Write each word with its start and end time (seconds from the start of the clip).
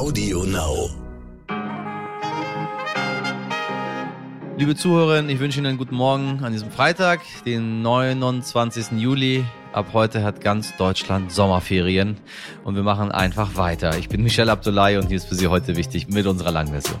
Audio 0.00 0.44
Now. 0.44 0.88
Liebe 4.56 4.74
Zuhörerinnen, 4.74 5.28
ich 5.28 5.40
wünsche 5.40 5.58
Ihnen 5.58 5.66
einen 5.66 5.76
guten 5.76 5.94
Morgen 5.94 6.42
an 6.42 6.54
diesem 6.54 6.70
Freitag, 6.70 7.20
den 7.44 7.82
29. 7.82 8.92
Juli. 8.92 9.44
Ab 9.74 9.88
heute 9.92 10.24
hat 10.24 10.40
ganz 10.40 10.74
Deutschland 10.78 11.30
Sommerferien 11.30 12.16
und 12.64 12.76
wir 12.76 12.82
machen 12.82 13.12
einfach 13.12 13.56
weiter. 13.56 13.98
Ich 13.98 14.08
bin 14.08 14.22
Michel 14.22 14.48
Abdullahi 14.48 14.96
und 14.96 15.08
hier 15.08 15.18
ist 15.18 15.28
für 15.28 15.34
Sie 15.34 15.48
heute 15.48 15.76
wichtig 15.76 16.08
mit 16.08 16.26
unserer 16.26 16.50
Langversion. 16.50 16.96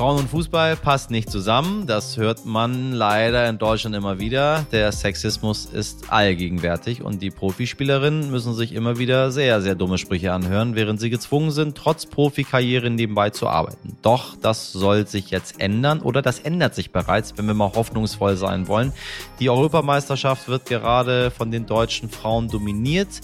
Frauen 0.00 0.16
und 0.16 0.30
Fußball 0.30 0.76
passt 0.76 1.10
nicht 1.10 1.30
zusammen. 1.30 1.86
Das 1.86 2.16
hört 2.16 2.46
man 2.46 2.92
leider 2.92 3.46
in 3.50 3.58
Deutschland 3.58 3.94
immer 3.94 4.18
wieder. 4.18 4.64
Der 4.72 4.92
Sexismus 4.92 5.66
ist 5.66 6.10
allgegenwärtig 6.10 7.02
und 7.02 7.20
die 7.20 7.28
Profispielerinnen 7.28 8.30
müssen 8.30 8.54
sich 8.54 8.72
immer 8.72 8.96
wieder 8.96 9.30
sehr, 9.30 9.60
sehr 9.60 9.74
dumme 9.74 9.98
Sprüche 9.98 10.32
anhören, 10.32 10.74
während 10.74 11.00
sie 11.00 11.10
gezwungen 11.10 11.50
sind, 11.50 11.76
trotz 11.76 12.06
Profikarriere 12.06 12.88
nebenbei 12.88 13.28
zu 13.28 13.46
arbeiten. 13.46 13.98
Doch 14.00 14.36
das 14.40 14.72
soll 14.72 15.06
sich 15.06 15.28
jetzt 15.30 15.60
ändern 15.60 16.00
oder 16.00 16.22
das 16.22 16.38
ändert 16.38 16.74
sich 16.74 16.92
bereits, 16.92 17.36
wenn 17.36 17.46
wir 17.46 17.52
mal 17.52 17.74
hoffnungsvoll 17.74 18.38
sein 18.38 18.68
wollen. 18.68 18.94
Die 19.38 19.50
Europameisterschaft 19.50 20.48
wird 20.48 20.64
gerade 20.64 21.30
von 21.30 21.50
den 21.50 21.66
deutschen 21.66 22.08
Frauen 22.08 22.48
dominiert. 22.48 23.20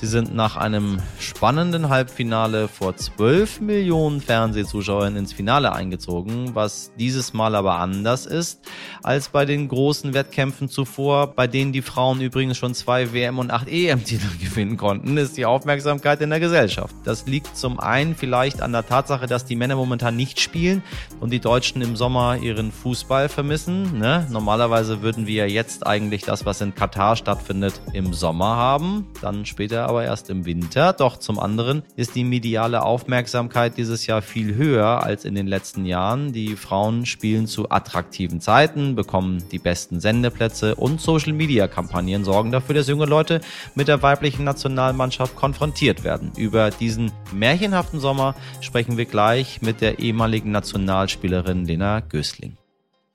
Sie 0.00 0.06
sind 0.06 0.34
nach 0.34 0.56
einem 0.56 0.96
spannenden 1.18 1.90
Halbfinale 1.90 2.68
vor 2.68 2.96
12 2.96 3.60
Millionen 3.60 4.22
Fernsehzuschauern 4.22 5.14
ins 5.14 5.34
Finale 5.34 5.72
eingezogen, 5.74 6.19
was 6.26 6.92
dieses 6.98 7.32
Mal 7.32 7.54
aber 7.54 7.78
anders 7.78 8.26
ist 8.26 8.60
als 9.02 9.28
bei 9.28 9.44
den 9.44 9.68
großen 9.68 10.14
Wettkämpfen 10.14 10.68
zuvor, 10.68 11.28
bei 11.28 11.46
denen 11.46 11.72
die 11.72 11.82
Frauen 11.82 12.20
übrigens 12.20 12.58
schon 12.58 12.74
zwei 12.74 13.12
WM 13.12 13.38
und 13.38 13.50
acht 13.50 13.68
EM-Titel 13.68 14.28
gewinnen 14.40 14.76
konnten, 14.76 15.16
ist 15.16 15.36
die 15.36 15.46
Aufmerksamkeit 15.46 16.20
in 16.20 16.30
der 16.30 16.40
Gesellschaft. 16.40 16.94
Das 17.04 17.26
liegt 17.26 17.56
zum 17.56 17.80
einen 17.80 18.14
vielleicht 18.14 18.62
an 18.62 18.72
der 18.72 18.86
Tatsache, 18.86 19.26
dass 19.26 19.44
die 19.44 19.56
Männer 19.56 19.76
momentan 19.76 20.16
nicht 20.16 20.40
spielen 20.40 20.82
und 21.20 21.32
die 21.32 21.40
Deutschen 21.40 21.82
im 21.82 21.96
Sommer 21.96 22.36
ihren 22.36 22.72
Fußball 22.72 23.28
vermissen. 23.28 23.98
Ne? 23.98 24.26
Normalerweise 24.30 25.02
würden 25.02 25.26
wir 25.26 25.48
jetzt 25.48 25.86
eigentlich 25.86 26.22
das, 26.22 26.44
was 26.44 26.60
in 26.60 26.74
Katar 26.74 27.16
stattfindet, 27.16 27.80
im 27.92 28.12
Sommer 28.12 28.56
haben, 28.56 29.06
dann 29.22 29.46
später 29.46 29.88
aber 29.88 30.04
erst 30.04 30.30
im 30.30 30.44
Winter. 30.44 30.92
Doch 30.92 31.18
zum 31.18 31.38
anderen 31.38 31.82
ist 31.96 32.14
die 32.14 32.24
mediale 32.24 32.82
Aufmerksamkeit 32.82 33.76
dieses 33.76 34.06
Jahr 34.06 34.22
viel 34.22 34.54
höher 34.54 35.02
als 35.02 35.24
in 35.24 35.34
den 35.34 35.46
letzten 35.46 35.84
Jahren. 35.84 36.09
Die 36.16 36.56
Frauen 36.56 37.06
spielen 37.06 37.46
zu 37.46 37.70
attraktiven 37.70 38.40
Zeiten, 38.40 38.94
bekommen 38.94 39.42
die 39.50 39.58
besten 39.58 40.00
Sendeplätze 40.00 40.74
und 40.74 41.00
Social-Media-Kampagnen 41.00 42.24
sorgen 42.24 42.50
dafür, 42.52 42.74
dass 42.74 42.88
junge 42.88 43.06
Leute 43.06 43.40
mit 43.74 43.88
der 43.88 44.02
weiblichen 44.02 44.44
Nationalmannschaft 44.44 45.36
konfrontiert 45.36 46.04
werden. 46.04 46.32
Über 46.36 46.70
diesen 46.70 47.12
märchenhaften 47.32 48.00
Sommer 48.00 48.34
sprechen 48.60 48.96
wir 48.96 49.06
gleich 49.06 49.62
mit 49.62 49.80
der 49.80 49.98
ehemaligen 50.00 50.50
Nationalspielerin 50.50 51.64
Lena 51.64 52.00
Gößling. 52.00 52.59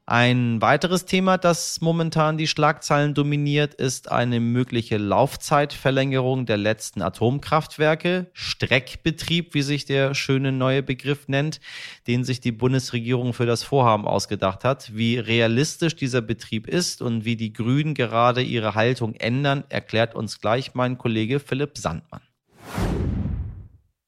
Ein 0.08 0.62
weiteres 0.62 1.06
Thema, 1.06 1.40
das 1.40 1.82
momentan 1.82 2.38
die 2.38 2.46
Schlagzeilen 2.46 3.16
dominiert, 3.16 3.74
ist 3.74 4.12
eine 4.12 4.40
mögliche 4.40 4.98
Laufzeitverlängerung 4.98 6.46
der 6.46 6.58
letzten 6.58 7.02
Atomkraftwerke. 7.02 8.28
Streckbetrieb, 8.34 9.56
wie 9.56 9.64
sich 9.64 9.86
der 9.86 10.14
schöne 10.14 10.52
neue 10.52 10.84
Begriff 10.84 11.28
nennt, 11.28 11.60
den 12.06 12.24
sich 12.24 12.40
die 12.40 12.52
Bundesregierung 12.52 13.34
für 13.34 13.48
das 13.48 13.64
Vorhaben 13.64 14.06
ausgedacht 14.06 14.64
hat. 14.64 14.96
Wie 14.96 15.18
realistisch 15.18 15.96
dieser 15.96 16.22
Betrieb 16.22 16.68
ist 16.68 17.02
und 17.02 17.26
wie 17.26 17.36
die 17.36 17.52
Grünen 17.52 17.96
gerade 17.96 18.44
ihre 18.44 18.76
Haltung 18.76 19.16
ändern, 19.16 19.64
erklärt 19.70 20.14
uns 20.14 20.40
gleich 20.40 20.76
mein 20.76 21.00
Kollege 21.00 21.40
Philipp 21.40 21.80
Sandmann. 21.80 22.22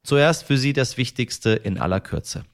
Zuerst 0.03 0.43
für 0.43 0.59
Sie 0.59 0.73
das 0.73 0.97
Wichtigste 0.97 1.53
in 1.53 1.79
aller 1.79 2.01
Kürze. 2.01 2.45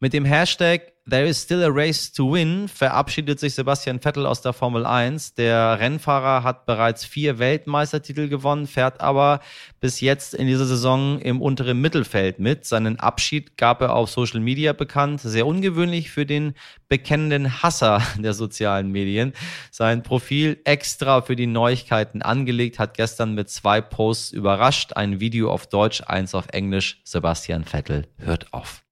Mit 0.00 0.12
dem 0.12 0.24
Hashtag 0.24 0.94
There 1.06 1.26
is 1.26 1.42
still 1.42 1.62
a 1.62 1.68
race 1.68 2.10
to 2.12 2.32
win 2.32 2.66
verabschiedet 2.66 3.38
sich 3.38 3.54
Sebastian 3.54 4.00
Vettel 4.00 4.24
aus 4.24 4.40
der 4.40 4.54
Formel 4.54 4.86
1. 4.86 5.34
Der 5.34 5.78
Rennfahrer 5.78 6.42
hat 6.42 6.64
bereits 6.64 7.04
vier 7.04 7.38
Weltmeistertitel 7.38 8.28
gewonnen, 8.28 8.66
fährt 8.66 9.02
aber 9.02 9.40
bis 9.80 10.00
jetzt 10.00 10.32
in 10.32 10.46
dieser 10.46 10.64
Saison 10.64 11.18
im 11.18 11.42
unteren 11.42 11.82
Mittelfeld 11.82 12.38
mit. 12.38 12.64
Seinen 12.64 12.98
Abschied 12.98 13.58
gab 13.58 13.82
er 13.82 13.94
auf 13.94 14.08
Social 14.08 14.40
Media 14.40 14.72
bekannt. 14.72 15.20
Sehr 15.20 15.46
ungewöhnlich 15.46 16.10
für 16.10 16.24
den 16.24 16.54
bekennenden 16.88 17.62
Hasser 17.62 18.00
der 18.18 18.32
sozialen 18.32 18.90
Medien. 18.90 19.34
Sein 19.70 20.02
Profil 20.02 20.58
extra 20.64 21.20
für 21.20 21.36
die 21.36 21.46
Neuigkeiten 21.46 22.22
angelegt, 22.22 22.78
hat 22.78 22.96
gestern 22.96 23.34
mit 23.34 23.50
zwei 23.50 23.82
Posts 23.82 24.32
überrascht. 24.32 24.94
Ein 24.94 25.20
Video 25.20 25.50
auf 25.50 25.66
Deutsch, 25.66 26.02
eins 26.06 26.34
auf 26.34 26.48
Englisch. 26.48 27.02
Sebastian 27.04 27.64
Vettel 27.64 28.06
hört 28.16 28.54
auf. 28.54 28.83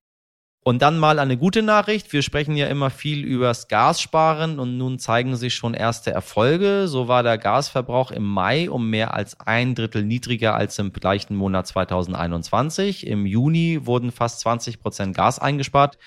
Und 0.65 0.81
dann 0.81 0.97
mal 0.97 1.19
eine 1.19 1.37
gute 1.37 1.61
Nachricht. 1.61 2.13
Wir 2.13 2.23
sprechen 2.23 2.55
ja 2.55 2.69
immer 2.69 2.91
viel 2.91 3.25
übers 3.25 3.67
Gassparen 3.67 4.61
und 4.61 4.79
nun 4.79 5.01
zeigen 5.01 5.35
sich 5.35 5.55
schon 5.55 5.75
erste 5.75 6.13
Erfolge. 6.13 6.87
So 6.87 7.09
war 7.09 7.25
der 7.25 7.37
Gasverbrauch 7.37 8.13
im 8.13 8.23
Mai 8.23 8.71
um 8.71 8.89
mehr 8.89 9.13
als 9.13 9.41
ein 9.41 9.75
Drittel 9.75 10.05
niedriger 10.05 10.55
als 10.55 10.79
im 10.79 10.93
gleichen 10.93 11.35
Monat 11.35 11.67
2021. 11.67 13.09
Im 13.09 13.27
Juni 13.27 13.81
wurden 13.87 14.13
fast 14.13 14.39
20 14.41 14.79
Prozent 14.79 15.17
Gas 15.17 15.41
eingespart. 15.41 15.99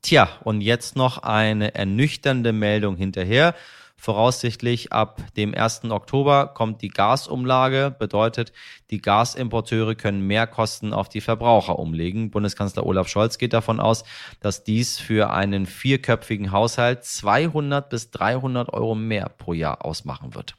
Tja, 0.00 0.28
und 0.42 0.62
jetzt 0.62 0.96
noch 0.96 1.18
eine 1.18 1.74
ernüchternde 1.74 2.54
Meldung 2.54 2.96
hinterher. 2.96 3.54
Voraussichtlich 4.00 4.92
ab 4.92 5.20
dem 5.36 5.52
1. 5.56 5.90
Oktober 5.90 6.46
kommt 6.46 6.82
die 6.82 6.88
Gasumlage, 6.88 7.92
bedeutet, 7.98 8.52
die 8.90 9.02
Gasimporteure 9.02 9.96
können 9.96 10.24
mehr 10.24 10.46
Kosten 10.46 10.92
auf 10.92 11.08
die 11.08 11.20
Verbraucher 11.20 11.80
umlegen. 11.80 12.30
Bundeskanzler 12.30 12.86
Olaf 12.86 13.08
Scholz 13.08 13.38
geht 13.38 13.52
davon 13.52 13.80
aus, 13.80 14.04
dass 14.40 14.62
dies 14.62 15.00
für 15.00 15.30
einen 15.30 15.66
vierköpfigen 15.66 16.52
Haushalt 16.52 17.04
200 17.04 17.88
bis 17.88 18.12
300 18.12 18.72
Euro 18.72 18.94
mehr 18.94 19.28
pro 19.30 19.52
Jahr 19.52 19.84
ausmachen 19.84 20.36
wird. 20.36 20.54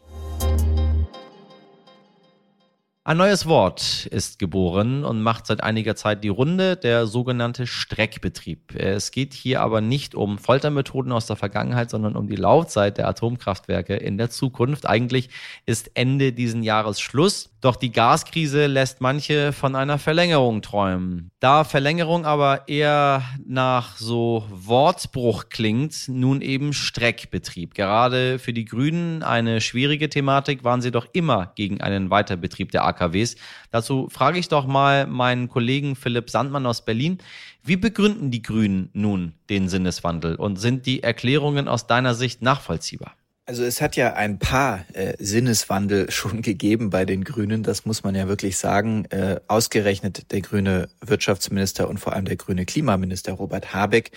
Ein 3.09 3.18
neues 3.18 3.47
Wort 3.47 4.06
ist 4.12 4.38
geboren 4.38 5.03
und 5.03 5.24
macht 5.24 5.47
seit 5.47 5.64
einiger 5.64 5.96
Zeit 5.96 6.24
die 6.24 6.30
Runde, 6.30 6.78
der 6.78 7.08
sogenannte 7.08 7.66
Streckbetrieb. 7.66 8.75
Es 8.75 9.09
geht 9.09 9.34
hier 9.34 9.62
aber 9.62 9.81
nicht 9.81 10.14
um 10.14 10.38
Foltermethoden 10.38 11.12
aus 11.12 11.25
der 11.25 11.36
Vergangenheit, 11.36 11.90
sondern 11.90 12.16
um 12.16 12.28
die 12.28 12.36
Laufzeit 12.36 13.00
der 13.00 13.08
Atomkraftwerke 13.08 13.96
in 13.96 14.19
der 14.19 14.30
Zukunft. 14.30 14.88
Eigentlich 14.88 15.31
ist 15.66 15.90
Ende 15.96 16.34
diesen 16.34 16.62
Jahres 16.62 17.00
Schluss. 17.02 17.50
Doch 17.62 17.75
die 17.75 17.92
Gaskrise 17.92 18.68
lässt 18.68 19.02
manche 19.02 19.52
von 19.52 19.75
einer 19.75 20.00
Verlängerung 20.00 20.62
träumen. 20.62 21.30
Da 21.42 21.66
Verlängerung 21.66 22.25
aber 22.25 22.70
eher 22.70 23.22
nach 23.46 23.97
so 23.97 24.46
Wortbruch 24.50 25.50
klingt, 25.50 26.08
nun 26.08 26.42
eben 26.42 26.72
Streckbetrieb. 26.72 27.74
Gerade 27.74 28.40
für 28.40 28.53
die 28.53 28.64
Grünen 28.64 29.24
eine 29.24 29.59
schwierige 29.59 30.09
Thematik, 30.09 30.64
waren 30.64 30.81
sie 30.81 30.92
doch 30.92 31.08
immer 31.12 31.52
gegen 31.56 31.81
einen 31.81 32.09
Weiterbetrieb 32.09 32.72
der 32.72 32.86
AKWs. 32.86 33.36
Dazu 33.72 34.08
frage 34.09 34.40
ich 34.40 34.48
doch 34.48 34.66
mal 34.66 35.06
meinen 35.06 35.50
Kollegen 35.50 35.98
Philipp 35.98 36.30
Sandmann 36.30 36.66
aus 36.66 36.86
Berlin. 36.86 37.18
Wie 37.62 37.75
begründen 37.75 38.31
die 38.31 38.42
Grünen 38.42 38.90
nun 38.94 39.34
den 39.50 39.68
Sinneswandel 39.68 40.36
und 40.36 40.56
sind 40.56 40.86
die 40.86 41.03
Erklärungen 41.03 41.68
aus 41.68 41.88
deiner 41.88 42.16
Sicht 42.16 42.42
nachvollziehbar? 42.42 43.19
Also 43.50 43.64
es 43.64 43.82
hat 43.82 43.96
ja 43.96 44.14
ein 44.14 44.38
paar 44.38 44.86
äh, 44.94 45.16
Sinneswandel 45.18 46.12
schon 46.12 46.44
gegeben 46.44 46.92
bei 46.92 47.04
den 47.04 47.24
Grünen, 47.24 47.64
das 47.64 47.84
muss 47.84 48.04
man 48.04 48.14
ja 48.14 48.28
wirklich 48.28 48.58
sagen. 48.58 49.06
Äh, 49.06 49.40
ausgerechnet 49.48 50.32
der 50.32 50.42
grüne 50.42 50.88
Wirtschaftsminister 51.02 51.90
und 51.90 52.00
vor 52.00 52.14
allem 52.14 52.26
der 52.26 52.36
grüne 52.36 52.68
Klimaminister 52.68 53.34
Robert 53.34 53.74
Habeck 53.74 54.12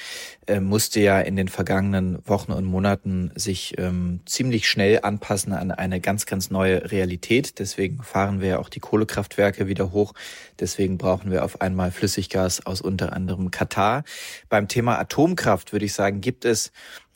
äh, 0.47 0.61
musste 0.61 1.01
ja 1.01 1.19
in 1.19 1.37
den 1.37 1.49
vergangenen 1.49 2.19
Wochen 2.29 2.53
und 2.53 2.67
Monaten 2.67 3.33
sich 3.35 3.73
ähm, 3.79 4.21
ziemlich 4.27 4.69
schnell 4.69 5.01
anpassen 5.03 5.55
an 5.55 5.71
eine 5.71 6.03
ganz, 6.03 6.27
ganz 6.27 6.51
neue 6.51 6.93
Realität. 6.93 7.59
Deswegen 7.59 8.03
fahren 8.03 8.43
wir 8.43 8.49
ja 8.49 8.59
auch 8.59 8.69
die 8.69 8.81
Kohlekraftwerke 8.81 9.67
wieder 9.67 9.93
hoch. 9.93 10.13
Deswegen 10.61 10.99
brauchen 10.99 11.31
wir 11.31 11.43
auf 11.43 11.63
einmal 11.63 11.91
Flüssiggas 11.91 12.67
aus 12.67 12.83
unter 12.83 13.15
anderem 13.15 13.51
Katar. 13.51 14.05
Beim 14.51 14.69
Thema 14.69 14.99
Atomkraft 14.99 15.73
würde 15.73 15.87
ich 15.87 15.95
sagen, 15.95 16.21
gibt 16.21 16.45
es 16.45 16.71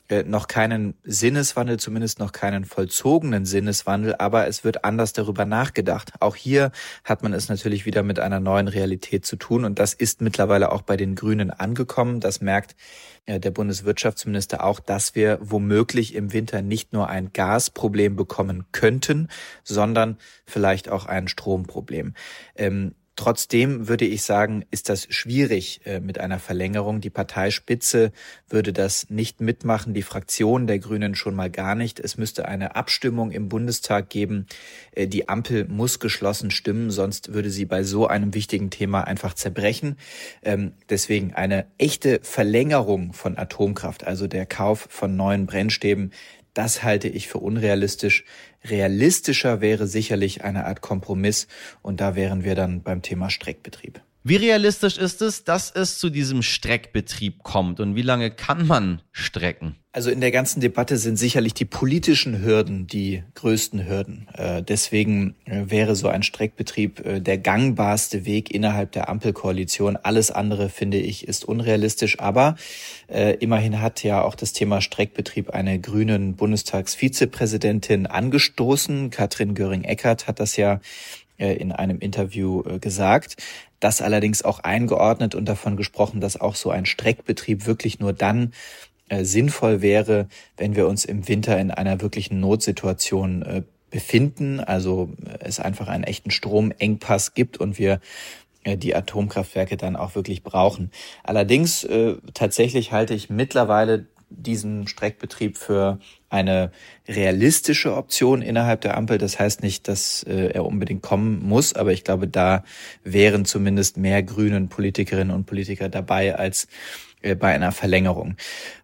äh, 0.08 0.23
noch 0.23 0.47
keinen 0.47 0.94
Sinneswandel, 1.03 1.79
zumindest 1.79 2.19
noch 2.19 2.32
keinen 2.32 2.64
vollzogenen 2.64 3.44
Sinneswandel, 3.44 4.14
aber 4.19 4.47
es 4.47 4.64
wird 4.64 4.85
anders 4.85 5.12
darüber 5.12 5.44
nachgedacht. 5.44 6.12
Auch 6.20 6.37
hier 6.37 6.70
hat 7.05 7.23
man 7.23 7.32
es 7.32 7.49
natürlich 7.49 7.87
wieder 7.87 8.03
mit 8.03 8.20
einer 8.20 8.41
neuen 8.41 8.69
Realität 8.69 9.26
zu 9.26 9.37
tun 9.37 9.64
und 9.64 9.79
das 9.79 9.94
ist 9.94 10.20
mittlerweile 10.20 10.70
auch 10.73 10.82
bei 10.82 10.97
den 10.97 11.14
Grünen 11.14 11.50
angekommen. 11.50 12.20
Das 12.20 12.41
merkt 12.41 12.76
äh, 13.26 13.41
der 13.41 13.50
Bundeswirtschaftsminister 13.50 14.64
auch, 14.64 14.81
dass 14.81 15.14
wir 15.14 15.38
womöglich 15.41 16.14
im 16.14 16.32
Winter 16.32 16.62
nicht 16.62 16.93
nur 16.93 17.09
ein 17.09 17.32
Gasproblem 17.32 18.17
bekommen 18.17 18.64
könnten, 18.73 19.29
sondern 19.64 20.19
vielleicht 20.47 20.88
auch 20.88 21.06
ein 21.06 21.29
Stromproblem. 21.29 22.14
Ähm, 22.55 22.94
Trotzdem 23.17 23.89
würde 23.89 24.05
ich 24.05 24.23
sagen, 24.23 24.67
ist 24.71 24.91
das 24.91 25.07
schwierig 25.09 25.81
äh, 25.87 26.01
mit 26.01 26.21
einer 26.21 26.39
Verlängerung. 26.39 27.01
Die 27.01 27.09
Parteispitze 27.09 28.13
würde 28.47 28.75
das 28.75 29.09
nicht 29.09 29.41
mitmachen, 29.41 29.95
die 29.95 30.03
Fraktion 30.03 30.67
der 30.67 30.79
Grünen 30.79 31.15
schon 31.15 31.35
mal 31.35 31.51
gar 31.51 31.75
nicht. 31.75 31.99
Es 31.99 32.19
müsste 32.19 32.47
eine 32.47 32.77
Abstimmung 32.77 33.31
im 33.31 33.49
Bundestag 33.49 34.11
geben. 34.11 34.47
Äh, 34.93 35.07
die 35.07 35.31
Ampel 35.31 35.67
muss 35.67 35.99
geschlossen 35.99 36.51
stimmen, 36.51 36.91
sonst 36.91 37.33
würde 37.33 37.49
sie 37.49 37.65
bei 37.65 37.85
so 37.85 38.07
einem 38.07 38.35
wichtigen 38.35 38.69
Thema 38.69 39.05
einfach 39.05 39.33
zerbrechen. 39.33 39.97
Ähm, 40.43 40.73
deswegen 40.91 41.33
eine 41.33 41.67
echte 41.79 42.21
Verlängerung 42.23 43.15
von 43.15 43.39
Atomkraft, 43.39 44.07
also 44.07 44.27
der 44.27 44.45
Kauf 44.45 44.89
von 44.91 45.17
neuen 45.17 45.47
Brennstäben, 45.47 46.12
das 46.56 46.82
halte 46.82 47.08
ich 47.08 47.29
für 47.29 47.38
unrealistisch. 47.38 48.25
Realistischer 48.64 49.61
wäre 49.61 49.87
sicherlich 49.87 50.43
eine 50.43 50.64
Art 50.64 50.81
Kompromiss 50.81 51.49
und 51.82 52.00
da 52.00 52.17
wären 52.17 52.44
wir 52.44 52.55
dann 52.55 52.82
beim 52.82 53.03
Thema 53.03 53.29
Streckbetrieb. 53.29 54.00
Wie 54.28 54.34
realistisch 54.34 54.99
ist 54.99 55.23
es, 55.23 55.44
dass 55.44 55.70
es 55.70 56.00
zu 56.00 56.11
diesem 56.11 56.43
Streckbetrieb 56.43 57.44
kommt 57.44 57.78
und 57.78 57.94
wie 57.94 58.02
lange 58.02 58.32
kann 58.32 58.67
man 58.67 59.00
strecken? 59.12 59.76
Also 59.93 60.11
in 60.11 60.20
der 60.20 60.32
ganzen 60.32 60.61
Debatte 60.61 60.96
sind 60.96 61.17
sicherlich 61.17 61.55
die 61.55 61.64
politischen 61.64 62.43
Hürden 62.43 62.88
die 62.88 63.23
größten 63.37 63.87
Hürden. 63.88 64.26
Äh, 64.34 64.64
deswegen 64.64 65.37
äh, 65.44 65.70
wäre 65.70 65.94
so 65.94 66.08
ein 66.08 66.25
Streckbetrieb 66.25 67.06
äh, 67.06 67.20
der 67.20 67.38
gangbarste 67.38 68.26
Weg 68.26 68.50
innerhalb 68.50 68.90
der 68.90 69.08
Ampelkoalition. 69.08 69.96
Alles 69.96 70.32
andere, 70.32 70.70
finde 70.70 70.99
ich, 70.99 71.28
ist 71.28 71.44
unrealistisch. 71.44 72.19
Aber 72.19 72.56
immerhin 73.06 73.81
hat 73.81 74.02
ja 74.02 74.23
auch 74.23 74.34
das 74.34 74.52
Thema 74.52 74.81
Streckbetrieb 74.81 75.50
eine 75.50 75.78
grünen 75.81 76.34
Bundestagsvizepräsidentin 76.34 78.08
angestoßen. 78.08 79.11
Katrin 79.11 79.55
Göring-Eckardt 79.55 80.26
hat 80.26 80.40
das 80.40 80.56
ja 80.56 80.81
in 81.38 81.70
einem 81.70 82.00
Interview 82.00 82.64
gesagt. 82.81 83.37
Das 83.81 84.02
allerdings 84.02 84.43
auch 84.43 84.61
eingeordnet 84.61 85.34
und 85.34 85.46
davon 85.46 85.76
gesprochen, 85.76 86.20
dass 86.20 86.40
auch 86.40 86.55
so 86.55 86.70
ein 86.70 86.87
Streckbetrieb 86.87 87.67
wirklich 87.67 88.00
nur 88.00 88.12
dann 88.12 88.52
äh, 89.08 89.25
sinnvoll 89.25 89.82
wäre, 89.82 90.28
wenn 90.56 90.76
wir 90.76 90.88
uns 90.88 91.05
im 91.05 91.28
Winter 91.28 91.58
in 91.58 91.70
einer 91.70 92.00
wirklichen 92.00 92.40
Notsituation 92.40 93.43
äh, 93.43 93.62
befinden, 93.90 94.61
also 94.61 95.11
äh, 95.25 95.38
es 95.40 95.61
einfach 95.61 95.88
einen 95.88 96.05
echten 96.05 96.31
Stromengpass 96.31 97.34
gibt 97.34 97.58
und 97.58 97.78
wir 97.78 98.00
äh, 98.64 98.76
die 98.76 98.94
Atomkraftwerke 98.94 99.76
dann 99.76 99.96
auch 99.96 100.14
wirklich 100.14 100.43
brauchen. 100.43 100.90
Allerdings 101.23 101.84
äh, 101.84 102.17
tatsächlich 102.34 102.93
halte 102.93 103.14
ich 103.14 103.31
mittlerweile 103.31 104.06
diesen 104.28 104.87
Streckbetrieb 104.88 105.56
für 105.56 105.99
eine 106.28 106.73
realistische 107.08 107.96
Option 107.96 108.43
innerhalb 108.43 108.81
der 108.81 108.96
Ampel. 108.96 109.19
Das 109.19 109.38
heißt 109.38 109.62
nicht, 109.62 109.88
dass 109.88 110.23
äh, 110.25 110.49
er 110.49 110.64
unbedingt 110.64 111.02
kommen 111.02 111.46
muss, 111.46 111.75
aber 111.75 111.93
ich 111.93 112.05
glaube, 112.05 112.26
da 112.26 112.64
wären 113.05 113.44
zumindest 113.44 113.96
mehr 113.96 114.23
grünen 114.23 114.69
Politikerinnen 114.69 115.34
und 115.34 115.46
Politiker 115.46 115.88
dabei 115.88 116.37
als 116.37 116.67
äh, 117.23 117.34
bei 117.34 117.55
einer 117.55 117.73
Verlängerung. 117.73 118.37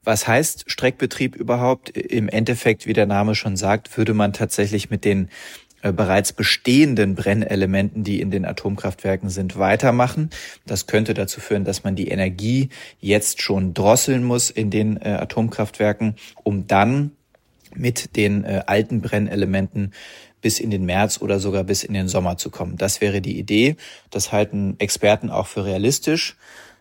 Was 0.05 0.27
heißt 0.27 0.65
Streckbetrieb 0.71 1.37
überhaupt? 1.37 1.91
Im 1.91 2.29
Endeffekt, 2.29 2.87
wie 2.87 2.93
der 2.93 3.07
Name 3.07 3.35
schon 3.35 3.57
sagt, 3.57 3.97
würde 3.97 4.15
man 4.15 4.33
tatsächlich 4.33 4.91
mit 4.91 5.05
den 5.05 5.29
bereits 5.91 6.33
bestehenden 6.33 7.17
Brennelementen, 7.17 8.05
die 8.05 8.21
in 8.21 8.31
den 8.31 8.45
Atomkraftwerken 8.45 9.31
sind, 9.31 9.59
weitermachen. 9.59 10.31
Das 10.67 10.87
könnte 10.87 11.15
dazu 11.15 11.41
führen, 11.41 11.65
dass 11.65 11.83
man 11.83 11.97
die 11.97 12.09
Energie 12.09 12.69
jetzt 13.01 13.43
schon 13.43 13.75
drosseln 13.75 14.23
muss 14.23 14.51
in 14.51 14.71
den 14.71 14.97
äh, 14.99 15.09
Atomkraftwerken, 15.21 16.15
um 16.45 16.69
dann 16.69 17.11
mit 17.75 18.17
den 18.17 18.45
äh, 18.45 18.63
alten 18.67 19.01
Brennelementen 19.01 19.93
bis 20.41 20.61
in 20.61 20.71
den 20.71 20.85
März 20.85 21.21
oder 21.21 21.41
sogar 21.41 21.65
bis 21.65 21.85
in 21.85 21.95
den 21.95 22.09
Sommer 22.09 22.37
zu 22.37 22.51
kommen. 22.51 22.77
Das 22.77 23.01
wäre 23.01 23.21
die 23.21 23.39
Idee. 23.39 23.77
Das 24.11 24.33
halten 24.33 24.77
Experten 24.79 25.31
auch 25.31 25.47
für 25.47 25.65
realistisch. 25.65 26.37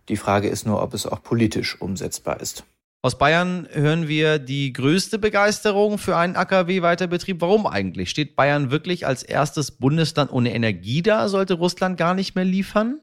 Die 0.09 0.17
Frage 0.17 0.49
ist 0.49 0.65
nur, 0.65 0.81
ob 0.81 0.93
es 0.93 1.05
auch 1.05 1.23
politisch 1.23 1.79
umsetzbar 1.79 2.41
ist. 2.41 2.65
Aus 3.03 3.17
Bayern 3.17 3.67
hören 3.71 4.07
wir 4.07 4.37
die 4.37 4.73
größte 4.73 5.17
Begeisterung 5.17 5.97
für 5.97 6.17
einen 6.17 6.35
AKW-Weiterbetrieb. 6.35 7.41
Warum 7.41 7.65
eigentlich? 7.65 8.11
Steht 8.11 8.35
Bayern 8.35 8.69
wirklich 8.69 9.07
als 9.07 9.23
erstes 9.23 9.71
Bundesland 9.71 10.31
ohne 10.31 10.53
Energie 10.53 11.01
da? 11.01 11.27
Sollte 11.27 11.55
Russland 11.55 11.97
gar 11.97 12.13
nicht 12.13 12.35
mehr 12.35 12.45
liefern? 12.45 13.01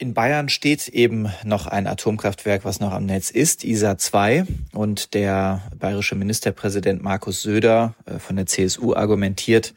In 0.00 0.12
Bayern 0.12 0.50
steht 0.50 0.86
eben 0.88 1.28
noch 1.44 1.66
ein 1.66 1.86
Atomkraftwerk, 1.86 2.66
was 2.66 2.78
noch 2.78 2.92
am 2.92 3.06
Netz 3.06 3.30
ist, 3.30 3.64
ISA 3.64 3.96
2. 3.96 4.44
Und 4.72 5.14
der 5.14 5.62
bayerische 5.76 6.14
Ministerpräsident 6.14 7.02
Markus 7.02 7.40
Söder 7.42 7.94
äh, 8.04 8.18
von 8.18 8.36
der 8.36 8.44
CSU 8.44 8.94
argumentiert, 8.94 9.72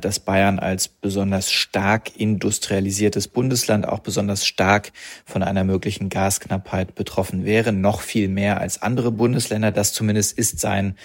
dass 0.00 0.20
Bayern 0.20 0.58
als 0.58 0.88
besonders 0.88 1.50
stark 1.50 2.16
industrialisiertes 2.16 3.28
Bundesland 3.28 3.86
auch 3.86 4.00
besonders 4.00 4.46
stark 4.46 4.92
von 5.24 5.42
einer 5.42 5.64
möglichen 5.64 6.08
Gasknappheit 6.08 6.94
betroffen 6.94 7.44
wäre, 7.44 7.72
noch 7.72 8.00
viel 8.00 8.28
mehr 8.28 8.60
als 8.60 8.82
andere 8.82 9.10
Bundesländer. 9.12 9.72
Das 9.72 9.92
zumindest 9.92 10.38
ist 10.38 10.60
sein 10.60 10.96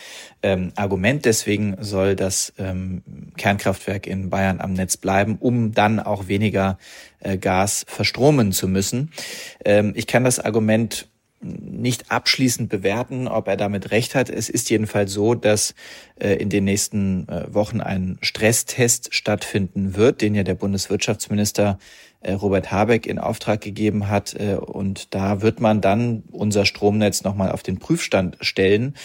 ähm, 0.43 0.71
Argument. 0.75 1.25
Deswegen 1.25 1.77
soll 1.79 2.15
das 2.15 2.53
ähm, 2.57 3.03
Kernkraftwerk 3.37 4.07
in 4.07 4.29
Bayern 4.29 4.59
am 4.59 4.73
Netz 4.73 4.97
bleiben, 4.97 5.37
um 5.39 5.73
dann 5.73 5.99
auch 5.99 6.27
weniger 6.27 6.77
äh, 7.19 7.37
Gas 7.37 7.85
verstromen 7.87 8.51
zu 8.51 8.67
müssen. 8.67 9.11
Ähm, 9.65 9.93
ich 9.95 10.07
kann 10.07 10.23
das 10.23 10.39
Argument 10.39 11.07
nicht 11.41 12.11
abschließend 12.11 12.69
bewerten, 12.69 13.27
ob 13.27 13.47
er 13.47 13.57
damit 13.57 13.91
recht 13.91 14.15
hat. 14.15 14.29
Es 14.29 14.49
ist 14.49 14.69
jedenfalls 14.69 15.11
so, 15.11 15.33
dass 15.33 15.73
äh, 16.19 16.33
in 16.35 16.49
den 16.49 16.65
nächsten 16.65 17.27
äh, 17.27 17.53
Wochen 17.53 17.81
ein 17.81 18.17
Stresstest 18.21 19.13
stattfinden 19.13 19.95
wird, 19.95 20.21
den 20.21 20.35
ja 20.35 20.43
der 20.43 20.55
Bundeswirtschaftsminister 20.55 21.79
äh, 22.21 22.33
Robert 22.33 22.71
Habeck 22.71 23.07
in 23.07 23.19
Auftrag 23.19 23.61
gegeben 23.61 24.07
hat. 24.07 24.33
Und 24.33 25.13
da 25.13 25.41
wird 25.41 25.59
man 25.59 25.81
dann 25.81 26.23
unser 26.31 26.65
Stromnetz 26.65 27.23
nochmal 27.23 27.51
auf 27.51 27.63
den 27.63 27.79
Prüfstand 27.79 28.37
stellen 28.41 28.95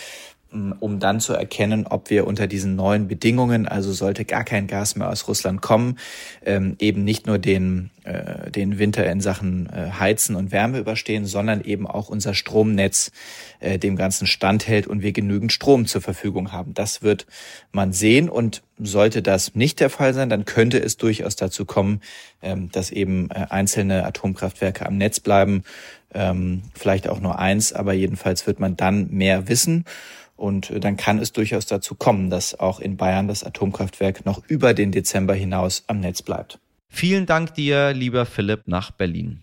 um 0.81 0.99
dann 0.99 1.21
zu 1.21 1.33
erkennen, 1.33 1.87
ob 1.87 2.11
wir 2.11 2.27
unter 2.27 2.47
diesen 2.47 2.77
neuen 2.77 3.09
Bedingungen, 3.09 3.67
also 3.67 3.93
sollte 3.93 4.25
gar 4.25 4.45
kein 4.45 4.67
Gas 4.67 4.97
mehr 4.97 5.09
aus 5.09 5.29
Russland 5.29 5.63
kommen, 5.63 5.99
ähm, 6.45 6.77
eben 6.79 7.05
nicht 7.05 7.27
nur 7.27 7.39
den, 7.39 7.91
äh, 8.05 8.51
den 8.51 8.79
Winter 8.79 9.07
in 9.11 9.21
Sachen 9.21 9.69
äh, 9.69 9.91
Heizen 9.99 10.37
und 10.37 10.53
Wärme 10.53 10.79
überstehen, 10.79 11.27
sondern 11.27 11.61
eben 11.63 11.87
auch 11.87 12.09
unser 12.09 12.35
Stromnetz 12.35 13.13
äh, 13.61 13.79
dem 13.79 13.97
Ganzen 13.97 14.27
standhält 14.27 14.87
und 14.87 15.03
wir 15.03 15.13
genügend 15.13 15.53
Strom 15.53 15.87
zur 15.87 16.01
Verfügung 16.01 16.53
haben. 16.53 16.75
Das 16.75 17.03
wird 17.03 17.27
man 17.73 17.93
sehen 17.93 18.29
und 18.29 18.63
sollte 18.79 19.23
das 19.23 19.55
nicht 19.55 19.81
der 19.81 19.91
Fall 19.91 20.15
sein, 20.15 20.29
dann 20.29 20.45
könnte 20.45 20.79
es 20.79 20.97
durchaus 20.97 21.37
dazu 21.37 21.65
kommen, 21.65 22.01
ähm, 22.43 22.71
dass 22.73 22.91
eben 22.91 23.31
äh, 23.31 23.47
einzelne 23.51 24.05
Atomkraftwerke 24.05 24.87
am 24.87 24.97
Netz 24.97 25.21
bleiben, 25.21 25.65
ähm, 26.15 26.63
vielleicht 26.75 27.09
auch 27.09 27.21
nur 27.21 27.39
eins, 27.39 27.73
aber 27.73 27.93
jedenfalls 27.93 28.47
wird 28.47 28.61
man 28.61 28.77
dann 28.77 29.11
mehr 29.11 29.49
wissen. 29.49 29.85
Und 30.37 30.71
äh, 30.71 30.81
dann 30.81 30.97
kann 30.97 31.19
es 31.19 31.33
durchaus 31.33 31.67
dazu 31.67 31.95
kommen, 31.95 32.31
dass 32.31 32.59
auch 32.59 32.81
in 32.81 32.97
Bayern 32.97 33.29
das 33.29 33.43
Atomkraftwerk 33.43 34.25
noch 34.27 34.43
über 34.47 34.75
den 34.75 34.93
Dezember 34.93 35.35
hinaus 35.35 35.85
am 35.87 36.01
Netz 36.01 36.23
bleibt. 36.23 36.59
Vielen 36.89 37.27
Dank 37.27 37.55
dir, 37.55 37.93
lieber 37.93 38.27
Philipp, 38.27 38.63
nach 38.67 38.91
Berlin. 38.91 39.43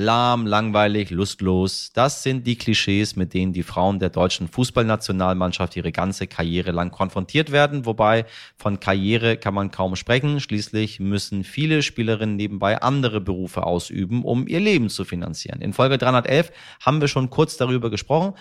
Lahm, 0.00 0.46
langweilig, 0.46 1.10
lustlos. 1.10 1.92
Das 1.92 2.22
sind 2.22 2.46
die 2.46 2.56
Klischees, 2.56 3.16
mit 3.16 3.34
denen 3.34 3.52
die 3.52 3.62
Frauen 3.62 3.98
der 3.98 4.10
deutschen 4.10 4.48
Fußballnationalmannschaft 4.48 5.76
ihre 5.76 5.92
ganze 5.92 6.26
Karriere 6.26 6.72
lang 6.72 6.90
konfrontiert 6.90 7.52
werden. 7.52 7.86
Wobei 7.86 8.24
von 8.56 8.80
Karriere 8.80 9.36
kann 9.36 9.54
man 9.54 9.70
kaum 9.70 9.96
sprechen. 9.96 10.40
Schließlich 10.40 11.00
müssen 11.00 11.44
viele 11.44 11.82
Spielerinnen 11.82 12.36
nebenbei 12.36 12.80
andere 12.80 13.20
Berufe 13.20 13.64
ausüben, 13.64 14.24
um 14.24 14.48
ihr 14.48 14.60
Leben 14.60 14.88
zu 14.88 15.04
finanzieren. 15.04 15.60
In 15.60 15.72
Folge 15.72 15.98
311 15.98 16.50
haben 16.80 17.00
wir 17.00 17.08
schon 17.08 17.30
kurz 17.30 17.56
darüber 17.56 17.90
gesprochen. 17.90 18.34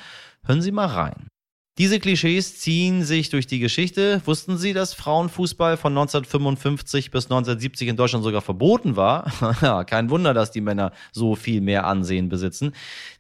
Hören 0.46 0.62
Sie 0.62 0.72
mal 0.72 0.88
rein. 0.88 1.30
Diese 1.80 2.02
Klischees 2.02 2.60
ziehen 2.60 3.04
sich 3.06 3.30
durch 3.30 3.48
die 3.48 3.60
Geschichte. 3.60 4.22
Wussten 4.26 4.58
Sie, 4.58 4.74
dass 4.74 4.94
Frauenfußball 4.94 5.78
von 5.78 5.94
1955 5.94 7.10
bis 7.10 7.28
1970 7.28 7.88
in 7.88 7.96
Deutschland 7.96 8.26
sogar 8.26 8.42
verboten 8.42 8.98
war? 8.98 9.32
kein 9.88 10.10
Wunder, 10.10 10.34
dass 10.34 10.52
die 10.52 10.60
Männer 10.60 10.92
so 11.14 11.36
viel 11.36 11.62
mehr 11.62 11.88
Ansehen 11.88 12.28
besitzen. 12.28 12.74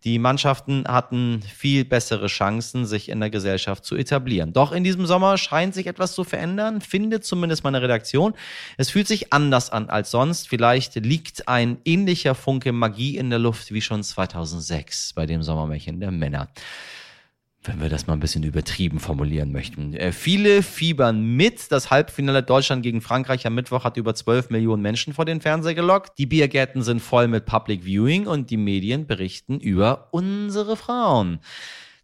Die 0.03 0.19
Mannschaften 0.19 0.83
hatten 0.89 1.41
viel 1.41 1.85
bessere 1.85 2.27
Chancen, 2.27 2.85
sich 2.85 3.07
in 3.07 3.21
der 3.21 3.29
Gesellschaft 3.29 3.85
zu 3.85 3.95
etablieren. 3.95 4.51
Doch 4.51 4.73
in 4.73 4.83
diesem 4.83 5.05
Sommer 5.05 5.37
scheint 5.37 5.73
sich 5.73 5.87
etwas 5.87 6.13
zu 6.13 6.25
verändern, 6.25 6.81
findet 6.81 7.23
zumindest 7.23 7.63
meine 7.63 7.81
Redaktion. 7.81 8.33
Es 8.75 8.89
fühlt 8.89 9.07
sich 9.07 9.31
anders 9.31 9.69
an 9.69 9.89
als 9.89 10.11
sonst. 10.11 10.49
Vielleicht 10.49 10.95
liegt 10.95 11.47
ein 11.47 11.77
ähnlicher 11.85 12.35
Funke 12.35 12.73
Magie 12.73 13.15
in 13.15 13.29
der 13.29 13.39
Luft 13.39 13.71
wie 13.71 13.81
schon 13.81 14.03
2006 14.03 15.13
bei 15.13 15.25
dem 15.25 15.43
Sommermärchen 15.43 16.01
der 16.01 16.11
Männer 16.11 16.49
wenn 17.63 17.81
wir 17.81 17.89
das 17.89 18.07
mal 18.07 18.13
ein 18.13 18.21
bisschen 18.21 18.43
übertrieben 18.43 18.99
formulieren 18.99 19.51
möchten. 19.51 19.93
Äh, 19.93 20.11
viele 20.11 20.63
fiebern 20.63 21.35
mit. 21.35 21.71
Das 21.71 21.91
Halbfinale 21.91 22.41
Deutschland 22.41 22.83
gegen 22.83 23.01
Frankreich 23.01 23.45
am 23.45 23.55
Mittwoch 23.55 23.83
hat 23.83 23.97
über 23.97 24.15
12 24.15 24.49
Millionen 24.49 24.81
Menschen 24.81 25.13
vor 25.13 25.25
den 25.25 25.41
Fernseher 25.41 25.75
gelockt. 25.75 26.17
Die 26.17 26.25
Biergärten 26.25 26.83
sind 26.83 27.01
voll 27.01 27.27
mit 27.27 27.45
Public 27.45 27.83
Viewing 27.83 28.27
und 28.27 28.49
die 28.49 28.57
Medien 28.57 29.07
berichten 29.07 29.59
über 29.59 30.07
unsere 30.11 30.77
Frauen. 30.77 31.39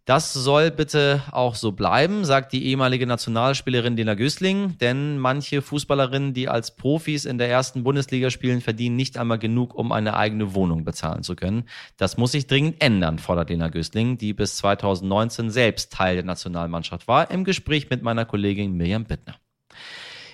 Das 0.06 0.32
soll 0.32 0.70
bitte 0.70 1.20
auch 1.32 1.56
so 1.56 1.72
bleiben, 1.72 2.24
sagt 2.24 2.52
die 2.52 2.64
ehemalige 2.66 3.08
Nationalspielerin 3.08 3.96
Lena 3.96 4.14
Güßling, 4.14 4.78
denn 4.78 5.18
manche 5.18 5.62
Fußballerinnen, 5.62 6.32
die 6.32 6.48
als 6.48 6.76
Profis 6.76 7.24
in 7.24 7.38
der 7.38 7.50
ersten 7.50 7.82
Bundesliga 7.82 8.30
spielen, 8.30 8.60
verdienen 8.60 8.94
nicht 8.94 9.18
einmal 9.18 9.40
genug, 9.40 9.74
um 9.74 9.90
eine 9.90 10.16
eigene 10.16 10.54
Wohnung 10.54 10.84
bezahlen 10.84 11.24
zu 11.24 11.34
können. 11.34 11.64
Das 11.96 12.18
muss 12.18 12.30
sich 12.30 12.46
dringend 12.46 12.80
ändern, 12.80 13.18
fordert 13.18 13.50
Lena 13.50 13.66
Güßling, 13.66 14.16
die 14.16 14.32
bis 14.32 14.54
2019 14.58 15.50
selbst 15.50 15.92
Teil 15.92 16.14
der 16.14 16.24
Nationalmannschaft 16.24 17.08
war, 17.08 17.28
im 17.32 17.42
Gespräch 17.42 17.90
mit 17.90 18.02
meiner 18.02 18.26
Kollegin 18.26 18.76
Mirjam 18.76 19.06
Bittner. 19.06 19.34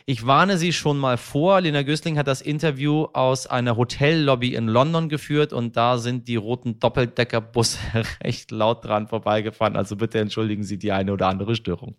Ich 0.05 0.27
warne 0.27 0.59
Sie 0.59 0.73
schon 0.73 0.99
mal 0.99 1.17
vor. 1.17 1.61
Lena 1.61 1.83
Gößling 1.83 2.19
hat 2.19 2.27
das 2.27 2.41
Interview 2.41 3.07
aus 3.13 3.47
einer 3.47 3.77
Hotellobby 3.77 4.55
in 4.55 4.67
London 4.67 5.09
geführt 5.09 5.53
und 5.53 5.77
da 5.77 5.99
sind 5.99 6.27
die 6.27 6.37
roten 6.37 6.81
Doppeldeckerbusse 6.81 7.79
recht 8.25 8.51
laut 8.51 8.85
dran 8.85 9.07
vorbeigefahren. 9.07 9.77
Also 9.77 9.95
bitte 9.97 10.19
entschuldigen 10.19 10.65
Sie 10.65 10.79
die 10.79 10.91
eine 10.91 11.13
oder 11.13 11.29
andere 11.29 11.55
Störung. 11.55 11.95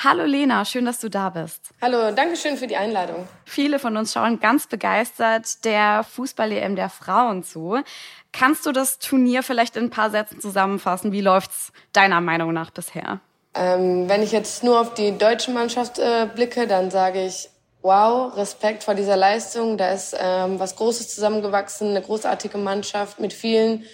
Hallo 0.00 0.24
Lena, 0.24 0.64
schön, 0.64 0.84
dass 0.84 1.00
du 1.00 1.10
da 1.10 1.30
bist. 1.30 1.70
Hallo, 1.82 2.14
danke 2.14 2.36
schön 2.36 2.56
für 2.56 2.68
die 2.68 2.76
Einladung. 2.76 3.26
Viele 3.44 3.80
von 3.80 3.96
uns 3.96 4.12
schauen 4.12 4.38
ganz 4.38 4.68
begeistert 4.68 5.64
der 5.64 6.04
Fußball-EM 6.04 6.76
der 6.76 6.88
Frauen 6.88 7.42
zu. 7.42 7.82
Kannst 8.30 8.64
du 8.66 8.70
das 8.70 9.00
Turnier 9.00 9.42
vielleicht 9.42 9.76
in 9.76 9.86
ein 9.86 9.90
paar 9.90 10.10
Sätzen 10.10 10.40
zusammenfassen? 10.40 11.10
Wie 11.10 11.20
läuft's 11.20 11.72
deiner 11.92 12.20
Meinung 12.20 12.52
nach 12.52 12.70
bisher? 12.70 13.20
Ähm, 13.58 14.08
wenn 14.08 14.22
ich 14.22 14.30
jetzt 14.30 14.62
nur 14.62 14.80
auf 14.80 14.94
die 14.94 15.18
deutsche 15.18 15.50
Mannschaft 15.50 15.98
äh, 15.98 16.28
blicke, 16.32 16.68
dann 16.68 16.92
sage 16.92 17.26
ich, 17.26 17.50
wow, 17.82 18.36
Respekt 18.36 18.84
vor 18.84 18.94
dieser 18.94 19.16
Leistung. 19.16 19.76
Da 19.76 19.90
ist 19.90 20.16
ähm, 20.18 20.60
was 20.60 20.76
Großes 20.76 21.14
zusammengewachsen, 21.14 21.88
eine 21.90 22.02
großartige 22.02 22.58
Mannschaft 22.58 23.18
mit 23.18 23.32
vielen 23.32 23.84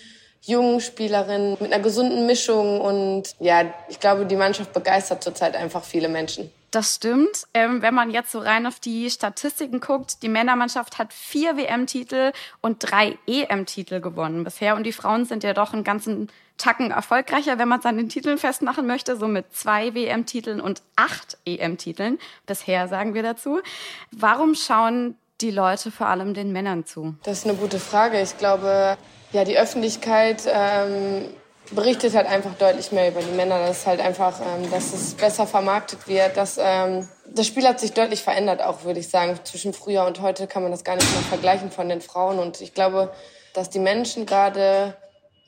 jungen 0.42 0.80
Spielerinnen, 0.80 1.56
mit 1.60 1.72
einer 1.72 1.82
gesunden 1.82 2.26
Mischung. 2.26 2.80
Und 2.80 3.34
ja, 3.40 3.64
ich 3.88 4.00
glaube, 4.00 4.26
die 4.26 4.36
Mannschaft 4.36 4.74
begeistert 4.74 5.24
zurzeit 5.24 5.56
einfach 5.56 5.82
viele 5.82 6.08
Menschen. 6.08 6.50
Das 6.70 6.96
stimmt. 6.96 7.44
Ähm, 7.54 7.82
wenn 7.82 7.94
man 7.94 8.10
jetzt 8.10 8.32
so 8.32 8.40
rein 8.40 8.66
auf 8.66 8.80
die 8.80 9.08
Statistiken 9.08 9.80
guckt, 9.80 10.22
die 10.22 10.28
Männermannschaft 10.28 10.98
hat 10.98 11.12
vier 11.12 11.56
WM-Titel 11.56 12.32
und 12.60 12.78
drei 12.80 13.16
EM-Titel 13.26 14.00
gewonnen 14.00 14.44
bisher. 14.44 14.74
Und 14.74 14.84
die 14.84 14.92
Frauen 14.92 15.24
sind 15.24 15.44
ja 15.44 15.54
doch 15.54 15.72
einen 15.72 15.84
ganzen 15.84 16.28
Tacken 16.58 16.90
erfolgreicher, 16.90 17.58
wenn 17.58 17.68
man 17.68 17.80
es 17.80 17.86
an 17.86 17.96
den 17.96 18.08
Titeln 18.08 18.38
festmachen 18.38 18.86
möchte, 18.86 19.16
so 19.16 19.26
mit 19.26 19.54
zwei 19.54 19.94
WM-Titeln 19.94 20.60
und 20.60 20.82
acht 20.96 21.36
EM-Titeln. 21.44 22.18
Bisher 22.46 22.88
sagen 22.88 23.14
wir 23.14 23.22
dazu. 23.22 23.60
Warum 24.12 24.54
schauen 24.54 25.16
die 25.40 25.50
Leute 25.50 25.90
vor 25.90 26.06
allem 26.06 26.32
den 26.32 26.52
Männern 26.52 26.86
zu? 26.86 27.16
Das 27.24 27.38
ist 27.38 27.46
eine 27.46 27.56
gute 27.56 27.80
Frage. 27.80 28.20
Ich 28.20 28.38
glaube, 28.38 28.96
ja, 29.32 29.44
die 29.44 29.58
Öffentlichkeit 29.58 30.44
ähm, 30.46 31.26
berichtet 31.72 32.14
halt 32.14 32.26
einfach 32.26 32.54
deutlich 32.54 32.92
mehr 32.92 33.08
über 33.08 33.20
die 33.20 33.32
Männer. 33.32 33.58
Das 33.58 33.78
ist 33.78 33.86
halt 33.86 34.00
einfach, 34.00 34.40
ähm, 34.40 34.70
dass 34.70 34.92
es 34.92 35.14
besser 35.14 35.46
vermarktet 35.46 36.06
wird. 36.06 36.36
Dass, 36.36 36.58
ähm, 36.58 37.08
das 37.26 37.46
Spiel 37.46 37.66
hat 37.66 37.80
sich 37.80 37.92
deutlich 37.92 38.22
verändert, 38.22 38.62
auch 38.62 38.84
würde 38.84 39.00
ich 39.00 39.08
sagen. 39.08 39.38
Zwischen 39.44 39.72
früher 39.72 40.04
und 40.04 40.20
heute 40.20 40.46
kann 40.46 40.62
man 40.62 40.70
das 40.70 40.84
gar 40.84 40.94
nicht 40.94 41.10
mehr 41.12 41.22
vergleichen 41.22 41.70
von 41.70 41.88
den 41.88 42.00
Frauen. 42.00 42.38
Und 42.38 42.60
ich 42.60 42.74
glaube, 42.74 43.12
dass 43.54 43.70
die 43.70 43.80
Menschen 43.80 44.26
gerade 44.26 44.96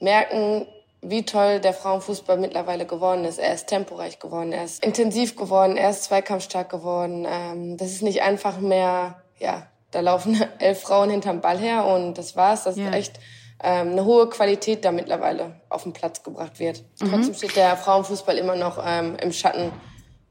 merken, 0.00 0.66
wie 1.08 1.25
toll 1.25 1.60
der 1.60 1.72
Frauenfußball 1.72 2.36
mittlerweile 2.36 2.86
geworden 2.86 3.25
ist. 3.25 3.38
Er 3.38 3.54
ist 3.54 3.66
temporeich 3.66 4.18
geworden, 4.18 4.52
er 4.52 4.64
ist 4.64 4.84
intensiv 4.84 5.36
geworden, 5.36 5.76
er 5.76 5.90
ist 5.90 6.04
zweikampfstark 6.04 6.68
geworden. 6.68 7.26
Ähm, 7.28 7.76
das 7.76 7.92
ist 7.92 8.02
nicht 8.02 8.22
einfach 8.22 8.58
mehr, 8.58 9.22
ja, 9.38 9.66
da 9.92 10.00
laufen 10.00 10.42
elf 10.58 10.80
Frauen 10.80 11.10
hinterm 11.10 11.40
Ball 11.40 11.58
her 11.58 11.86
und 11.86 12.18
das 12.18 12.36
war's. 12.36 12.64
Das 12.64 12.76
ja. 12.76 12.88
ist 12.88 12.94
echt 12.94 13.20
ähm, 13.62 13.92
eine 13.92 14.04
hohe 14.04 14.28
Qualität 14.28 14.84
da 14.84 14.92
mittlerweile 14.92 15.60
auf 15.68 15.84
den 15.84 15.92
Platz 15.92 16.22
gebracht 16.22 16.58
wird. 16.58 16.82
Mhm. 17.00 17.10
Trotzdem 17.10 17.34
steht 17.34 17.56
der 17.56 17.76
Frauenfußball 17.76 18.36
immer 18.36 18.56
noch 18.56 18.82
ähm, 18.84 19.16
im 19.20 19.32
Schatten 19.32 19.72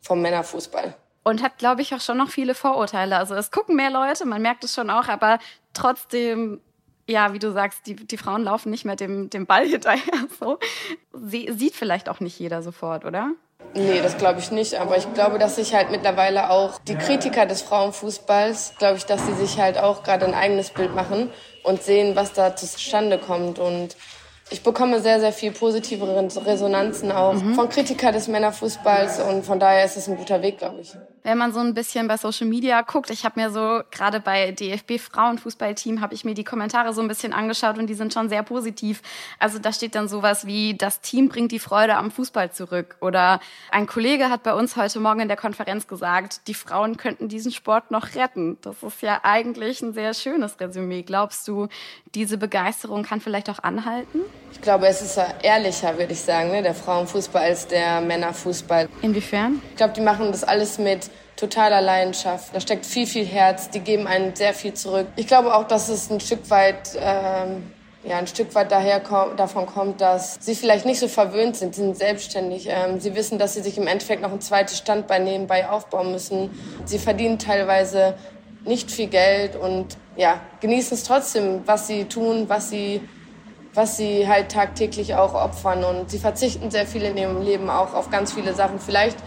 vom 0.01 0.21
Männerfußball. 0.21 0.95
Und 1.23 1.41
hat, 1.41 1.57
glaube 1.57 1.81
ich, 1.81 1.95
auch 1.95 2.01
schon 2.01 2.17
noch 2.17 2.29
viele 2.29 2.53
Vorurteile. 2.53 3.17
Also 3.17 3.33
es 3.33 3.49
gucken 3.49 3.75
mehr 3.75 3.89
Leute, 3.89 4.25
man 4.25 4.41
merkt 4.43 4.63
es 4.63 4.75
schon 4.75 4.91
auch, 4.91 5.07
aber 5.07 5.39
trotzdem 5.73 6.61
ja, 7.07 7.33
wie 7.33 7.39
du 7.39 7.51
sagst, 7.51 7.85
die, 7.85 7.95
die 7.95 8.17
Frauen 8.17 8.43
laufen 8.43 8.69
nicht 8.71 8.85
mehr 8.85 8.95
dem, 8.95 9.29
dem 9.29 9.45
Ball 9.45 9.65
hinterher. 9.67 10.27
So. 10.39 10.59
Sie, 11.13 11.51
sieht 11.55 11.75
vielleicht 11.75 12.09
auch 12.09 12.19
nicht 12.19 12.39
jeder 12.39 12.61
sofort, 12.61 13.05
oder? 13.05 13.31
Nee, 13.73 14.01
das 14.01 14.17
glaube 14.17 14.39
ich 14.39 14.51
nicht. 14.51 14.75
Aber 14.75 14.97
ich 14.97 15.11
glaube, 15.13 15.37
dass 15.37 15.55
sich 15.55 15.73
halt 15.73 15.91
mittlerweile 15.91 16.49
auch 16.49 16.79
die 16.79 16.95
Kritiker 16.95 17.45
des 17.45 17.61
Frauenfußballs, 17.61 18.75
glaube 18.77 18.97
ich, 18.97 19.05
dass 19.05 19.25
sie 19.25 19.33
sich 19.33 19.59
halt 19.59 19.77
auch 19.77 20.03
gerade 20.03 20.25
ein 20.25 20.33
eigenes 20.33 20.69
Bild 20.69 20.95
machen 20.95 21.29
und 21.63 21.83
sehen, 21.83 22.15
was 22.15 22.33
da 22.33 22.55
zustande 22.55 23.17
kommt. 23.17 23.59
Und 23.59 23.97
ich 24.51 24.61
bekomme 24.61 25.01
sehr, 25.01 25.19
sehr 25.19 25.31
viel 25.31 25.51
positive 25.51 26.05
Resonanzen 26.45 27.11
auch 27.11 27.33
mhm. 27.33 27.55
von 27.55 27.67
Kritikern 27.67 28.13
des 28.13 28.27
Männerfußballs 28.27 29.19
und 29.21 29.43
von 29.43 29.59
daher 29.59 29.83
ist 29.85 29.97
es 29.97 30.07
ein 30.07 30.17
guter 30.17 30.41
Weg, 30.43 30.59
glaube 30.59 30.81
ich. 30.81 30.93
Wenn 31.23 31.39
man 31.39 31.51
so 31.51 31.59
ein 31.59 31.73
bisschen 31.73 32.07
bei 32.07 32.17
Social 32.17 32.45
Media 32.45 32.83
guckt, 32.83 33.09
ich 33.09 33.25
habe 33.25 33.39
mir 33.39 33.49
so 33.49 33.81
gerade 33.89 34.19
bei 34.19 34.51
DFB 34.51 34.99
Frauenfußballteam 34.99 35.99
habe 35.99 36.13
ich 36.13 36.23
mir 36.23 36.35
die 36.35 36.43
Kommentare 36.43 36.93
so 36.93 37.01
ein 37.01 37.07
bisschen 37.07 37.33
angeschaut 37.33 37.79
und 37.79 37.87
die 37.87 37.95
sind 37.95 38.13
schon 38.13 38.29
sehr 38.29 38.43
positiv. 38.43 39.01
Also 39.39 39.57
da 39.57 39.73
steht 39.73 39.95
dann 39.95 40.07
sowas 40.07 40.45
wie 40.45 40.75
das 40.75 41.01
Team 41.01 41.27
bringt 41.27 41.51
die 41.51 41.57
Freude 41.57 41.95
am 41.95 42.11
Fußball 42.11 42.51
zurück 42.51 42.97
oder 43.01 43.39
ein 43.71 43.87
Kollege 43.87 44.29
hat 44.29 44.43
bei 44.43 44.53
uns 44.53 44.75
heute 44.75 44.99
Morgen 44.99 45.21
in 45.21 45.27
der 45.27 45.37
Konferenz 45.37 45.87
gesagt, 45.87 46.47
die 46.47 46.53
Frauen 46.53 46.97
könnten 46.97 47.29
diesen 47.29 47.51
Sport 47.51 47.89
noch 47.89 48.13
retten. 48.13 48.59
Das 48.61 48.83
ist 48.83 49.01
ja 49.01 49.21
eigentlich 49.23 49.81
ein 49.81 49.93
sehr 49.93 50.13
schönes 50.13 50.59
Resümee. 50.59 51.01
Glaubst 51.01 51.47
du, 51.47 51.67
diese 52.13 52.37
Begeisterung 52.37 53.01
kann 53.01 53.19
vielleicht 53.19 53.49
auch 53.49 53.63
anhalten? 53.63 54.19
Ich 54.51 54.61
glaube, 54.61 54.87
es 54.87 55.01
ist 55.01 55.19
ehrlicher, 55.43 55.97
würde 55.97 56.13
ich 56.13 56.21
sagen, 56.21 56.49
ne, 56.51 56.63
der 56.63 56.73
Frauenfußball 56.73 57.43
als 57.43 57.67
der 57.67 58.01
Männerfußball. 58.01 58.87
Inwiefern? 59.01 59.61
Ich 59.71 59.75
glaube, 59.75 59.93
die 59.93 60.01
machen 60.01 60.31
das 60.31 60.43
alles 60.43 60.79
mit 60.79 61.09
totaler 61.35 61.81
Leidenschaft. 61.81 62.55
Da 62.55 62.59
steckt 62.59 62.85
viel, 62.85 63.05
viel 63.05 63.25
Herz. 63.25 63.69
Die 63.69 63.79
geben 63.79 64.07
einen 64.07 64.35
sehr 64.35 64.53
viel 64.53 64.73
zurück. 64.73 65.07
Ich 65.15 65.27
glaube 65.27 65.53
auch, 65.53 65.65
dass 65.65 65.89
es 65.89 66.09
ein 66.09 66.19
Stück 66.19 66.49
weit, 66.49 66.97
ähm, 66.97 67.71
ja, 68.03 68.17
ein 68.17 68.27
Stück 68.27 68.55
weit 68.55 68.71
daher 68.71 68.99
kommt, 68.99 69.39
davon 69.39 69.65
kommt, 69.65 69.99
dass 69.99 70.37
sie 70.39 70.55
vielleicht 70.55 70.85
nicht 70.85 70.99
so 70.99 71.07
verwöhnt 71.07 71.57
sind. 71.57 71.75
Sie 71.75 71.81
sind 71.81 71.97
selbstständig. 71.97 72.67
Ähm, 72.69 72.99
sie 72.99 73.15
wissen, 73.15 73.37
dass 73.37 73.53
sie 73.55 73.61
sich 73.61 73.77
im 73.77 73.87
Endeffekt 73.87 74.21
noch 74.21 74.31
ein 74.31 74.41
zweites 74.41 74.77
Standbein 74.77 75.23
nebenbei 75.25 75.69
aufbauen 75.69 76.11
müssen. 76.11 76.49
Sie 76.85 76.99
verdienen 76.99 77.39
teilweise 77.39 78.15
nicht 78.63 78.89
viel 78.89 79.07
Geld 79.07 79.55
und 79.55 79.97
ja, 80.15 80.39
genießen 80.61 80.95
es 80.95 81.03
trotzdem, 81.03 81.61
was 81.65 81.87
sie 81.87 82.05
tun, 82.05 82.45
was 82.47 82.69
sie 82.69 83.01
was 83.75 83.97
sie 83.97 84.27
halt 84.27 84.51
tagtäglich 84.51 85.15
auch 85.15 85.33
opfern. 85.33 85.83
Und 85.83 86.09
sie 86.09 86.19
verzichten 86.19 86.71
sehr 86.71 86.87
viel 86.87 87.03
in 87.03 87.17
ihrem 87.17 87.41
Leben 87.41 87.69
auch 87.69 87.93
auf 87.93 88.09
ganz 88.09 88.33
viele 88.33 88.53
Sachen. 88.53 88.79
Vielleicht 88.79 89.17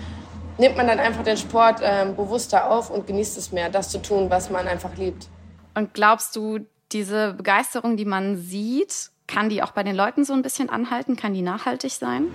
nimmt 0.59 0.77
man 0.77 0.87
dann 0.87 0.99
einfach 0.99 1.23
den 1.23 1.37
Sport 1.37 1.81
äh, 1.81 2.07
bewusster 2.17 2.71
auf 2.71 2.91
und 2.91 3.07
genießt 3.07 3.39
es 3.39 3.53
mehr, 3.53 3.71
das 3.71 3.91
zu 3.91 3.99
tun, 3.99 4.31
was 4.31 4.51
man 4.51 4.67
einfach 4.67 4.97
liebt. 4.97 5.29
Und 5.75 5.95
glaubst 5.95 6.35
du, 6.35 6.61
diese 6.93 7.35
Begeisterung, 7.35 7.97
die 7.97 8.05
man 8.05 8.37
sieht, 8.37 9.11
kann 9.27 9.51
die 9.51 9.63
auch 9.63 9.73
bei 9.73 9.83
den 9.83 9.95
Leuten 9.95 10.25
so 10.25 10.33
ein 10.33 10.43
bisschen 10.43 10.71
anhalten? 10.71 11.17
Kann 11.17 11.35
die 11.35 11.43
nachhaltig 11.43 11.93
sein? 11.93 12.29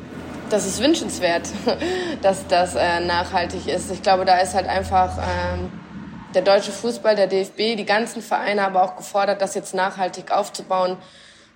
Das 0.49 0.67
ist 0.67 0.81
wünschenswert, 0.81 1.49
dass 2.21 2.45
das 2.47 2.75
äh, 2.75 2.99
nachhaltig 2.99 3.67
ist. 3.67 3.91
Ich 3.91 4.03
glaube, 4.03 4.25
da 4.25 4.37
ist 4.37 4.53
halt 4.53 4.67
einfach 4.67 5.17
ähm, 5.17 5.71
der 6.35 6.43
deutsche 6.43 6.71
Fußball, 6.71 7.15
der 7.15 7.27
DFB, 7.27 7.75
die 7.75 7.85
ganzen 7.85 8.21
Vereine 8.21 8.63
aber 8.63 8.83
auch 8.83 8.95
gefordert, 8.95 9.41
das 9.41 9.55
jetzt 9.55 9.73
nachhaltig 9.73 10.31
aufzubauen 10.31 10.97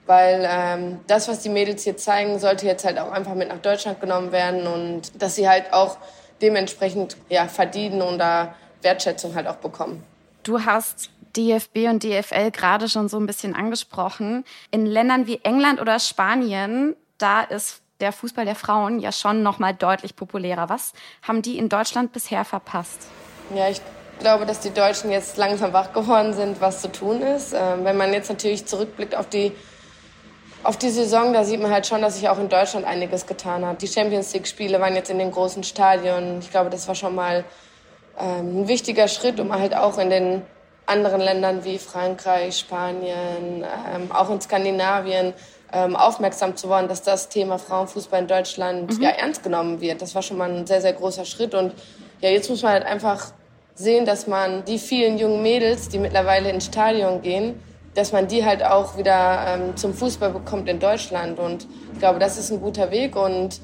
weil 0.07 0.47
ähm, 0.49 0.99
das, 1.07 1.27
was 1.27 1.41
die 1.41 1.49
Mädels 1.49 1.83
hier 1.83 1.97
zeigen, 1.97 2.39
sollte 2.39 2.65
jetzt 2.65 2.85
halt 2.85 2.97
auch 2.97 3.11
einfach 3.11 3.35
mit 3.35 3.49
nach 3.49 3.59
Deutschland 3.59 4.01
genommen 4.01 4.31
werden 4.31 4.65
und 4.65 5.21
dass 5.21 5.35
sie 5.35 5.47
halt 5.47 5.73
auch 5.73 5.97
dementsprechend 6.41 7.17
ja, 7.29 7.47
verdienen 7.47 8.01
und 8.01 8.17
da 8.17 8.55
Wertschätzung 8.81 9.35
halt 9.35 9.47
auch 9.47 9.57
bekommen. 9.57 10.03
Du 10.43 10.65
hast 10.65 11.09
DFB 11.35 11.89
und 11.89 12.03
DFL 12.03 12.51
gerade 12.51 12.89
schon 12.89 13.09
so 13.09 13.19
ein 13.19 13.25
bisschen 13.25 13.55
angesprochen. 13.55 14.43
In 14.71 14.85
Ländern 14.85 15.27
wie 15.27 15.39
England 15.43 15.81
oder 15.81 15.99
Spanien, 15.99 16.95
da 17.17 17.41
ist 17.41 17.81
der 17.99 18.11
Fußball 18.11 18.45
der 18.45 18.55
Frauen 18.55 18.99
ja 18.99 19.11
schon 19.11 19.43
noch 19.43 19.59
mal 19.59 19.73
deutlich 19.73 20.15
populärer. 20.15 20.69
Was 20.69 20.93
haben 21.21 21.41
die 21.41 21.57
in 21.57 21.69
Deutschland 21.69 22.13
bisher 22.13 22.45
verpasst? 22.45 23.07
Ja, 23.53 23.69
ich 23.69 23.81
glaube, 24.19 24.45
dass 24.45 24.59
die 24.59 24.71
Deutschen 24.71 25.11
jetzt 25.11 25.37
langsam 25.37 25.73
wach 25.73 25.93
geworden 25.93 26.33
sind, 26.33 26.61
was 26.61 26.81
zu 26.81 26.91
tun 26.91 27.21
ist. 27.21 27.53
Ähm, 27.53 27.83
wenn 27.83 27.97
man 27.97 28.13
jetzt 28.13 28.29
natürlich 28.29 28.65
zurückblickt 28.65 29.15
auf 29.15 29.27
die 29.29 29.51
auf 30.67 30.75
die 30.75 30.89
Saison, 30.89 31.31
da 31.31 31.45
sieht 31.45 31.61
man 31.61 31.71
halt 31.71 31.87
schon, 31.87 32.01
dass 32.01 32.15
sich 32.15 32.27
auch 32.27 32.37
in 32.37 32.49
Deutschland 32.49 32.85
einiges 32.85 33.25
getan 33.25 33.65
hat. 33.65 33.81
Die 33.81 33.87
Champions 33.87 34.33
League-Spiele 34.33 34.81
waren 34.81 34.95
jetzt 34.95 35.09
in 35.09 35.17
den 35.17 35.31
großen 35.31 35.63
Stadien. 35.63 36.39
Ich 36.39 36.51
glaube, 36.51 36.69
das 36.69 36.89
war 36.89 36.93
schon 36.93 37.15
mal 37.15 37.45
ähm, 38.19 38.63
ein 38.63 38.67
wichtiger 38.67 39.07
Schritt, 39.07 39.39
um 39.39 39.53
halt 39.57 39.73
auch 39.73 39.97
in 39.97 40.09
den 40.09 40.41
anderen 40.85 41.21
Ländern 41.21 41.63
wie 41.63 41.77
Frankreich, 41.77 42.57
Spanien, 42.57 43.63
ähm, 43.63 44.11
auch 44.11 44.29
in 44.29 44.41
Skandinavien 44.41 45.33
ähm, 45.71 45.95
aufmerksam 45.95 46.57
zu 46.57 46.69
werden, 46.69 46.89
dass 46.89 47.01
das 47.01 47.29
Thema 47.29 47.59
Frauenfußball 47.59 48.19
in 48.19 48.27
Deutschland 48.27 48.97
mhm. 48.97 49.01
ja 49.01 49.11
ernst 49.11 49.43
genommen 49.43 49.79
wird. 49.79 50.01
Das 50.01 50.15
war 50.15 50.21
schon 50.21 50.37
mal 50.37 50.51
ein 50.51 50.67
sehr, 50.67 50.81
sehr 50.81 50.91
großer 50.91 51.23
Schritt. 51.23 51.55
Und 51.55 51.75
ja, 52.19 52.29
jetzt 52.29 52.49
muss 52.49 52.61
man 52.61 52.73
halt 52.73 52.85
einfach 52.85 53.31
sehen, 53.73 54.05
dass 54.05 54.27
man 54.27 54.65
die 54.65 54.79
vielen 54.79 55.17
jungen 55.17 55.41
Mädels, 55.41 55.87
die 55.87 55.97
mittlerweile 55.97 56.49
ins 56.49 56.65
Stadion 56.65 57.21
gehen, 57.21 57.57
dass 57.93 58.11
man 58.11 58.27
die 58.27 58.45
halt 58.45 58.63
auch 58.63 58.97
wieder 58.97 59.45
ähm, 59.47 59.75
zum 59.75 59.93
Fußball 59.93 60.31
bekommt 60.31 60.69
in 60.69 60.79
Deutschland. 60.79 61.39
Und 61.39 61.67
ich 61.93 61.99
glaube, 61.99 62.19
das 62.19 62.37
ist 62.37 62.51
ein 62.51 62.61
guter 62.61 62.91
Weg. 62.91 63.15
Und 63.15 63.59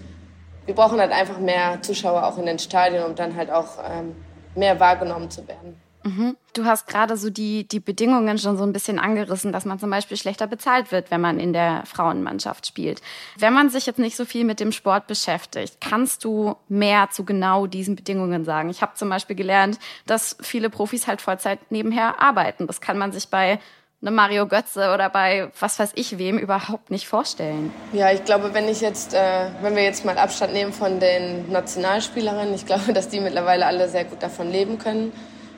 wir 0.65 0.75
brauchen 0.75 0.99
halt 0.99 1.11
einfach 1.11 1.39
mehr 1.39 1.81
Zuschauer 1.81 2.25
auch 2.25 2.37
in 2.37 2.45
den 2.45 2.59
Stadien, 2.59 3.03
um 3.03 3.15
dann 3.15 3.35
halt 3.35 3.51
auch 3.51 3.77
ähm, 3.89 4.15
mehr 4.55 4.79
wahrgenommen 4.79 5.29
zu 5.29 5.47
werden. 5.47 5.75
Mhm. 6.03 6.35
Du 6.53 6.65
hast 6.65 6.87
gerade 6.87 7.15
so 7.15 7.29
die, 7.29 7.67
die 7.67 7.79
Bedingungen 7.79 8.37
schon 8.37 8.57
so 8.57 8.63
ein 8.63 8.73
bisschen 8.73 8.99
angerissen, 8.99 9.51
dass 9.51 9.65
man 9.65 9.79
zum 9.79 9.89
Beispiel 9.89 10.17
schlechter 10.17 10.47
bezahlt 10.47 10.91
wird, 10.91 11.11
wenn 11.11 11.21
man 11.21 11.39
in 11.39 11.53
der 11.53 11.83
Frauenmannschaft 11.85 12.67
spielt. 12.67 13.01
Wenn 13.37 13.53
man 13.53 13.69
sich 13.69 13.85
jetzt 13.85 13.99
nicht 13.99 14.17
so 14.17 14.25
viel 14.25 14.43
mit 14.43 14.59
dem 14.59 14.71
Sport 14.71 15.07
beschäftigt, 15.07 15.77
kannst 15.79 16.25
du 16.25 16.55
mehr 16.67 17.09
zu 17.09 17.23
genau 17.23 17.67
diesen 17.67 17.95
Bedingungen 17.95 18.43
sagen? 18.43 18.69
Ich 18.69 18.81
habe 18.81 18.95
zum 18.95 19.09
Beispiel 19.09 19.35
gelernt, 19.35 19.79
dass 20.05 20.35
viele 20.41 20.69
Profis 20.69 21.07
halt 21.07 21.21
Vollzeit 21.21 21.71
nebenher 21.71 22.21
arbeiten. 22.21 22.67
Das 22.67 22.81
kann 22.81 22.97
man 22.97 23.13
sich 23.13 23.29
bei 23.29 23.59
eine 24.03 24.11
Mario 24.11 24.47
Götze 24.47 24.93
oder 24.93 25.09
bei 25.09 25.49
was 25.59 25.79
weiß 25.79 25.91
ich 25.95 26.17
wem 26.17 26.37
überhaupt 26.37 26.91
nicht 26.91 27.07
vorstellen. 27.07 27.73
Ja, 27.93 28.11
ich 28.11 28.25
glaube, 28.25 28.53
wenn 28.53 28.67
ich 28.67 28.81
jetzt, 28.81 29.13
äh, 29.13 29.47
wenn 29.61 29.77
wir 29.77 29.83
jetzt 29.83 30.03
mal 30.03 30.17
Abstand 30.17 30.51
nehmen 30.51 30.73
von 30.73 30.99
den 30.99 31.49
Nationalspielerinnen, 31.49 32.53
ich 32.53 32.65
glaube, 32.65 32.91
dass 32.93 33.07
die 33.07 33.21
mittlerweile 33.21 33.65
alle 33.65 33.87
sehr 33.87 34.03
gut 34.03 34.21
davon 34.21 34.51
leben 34.51 34.77
können. 34.77 35.13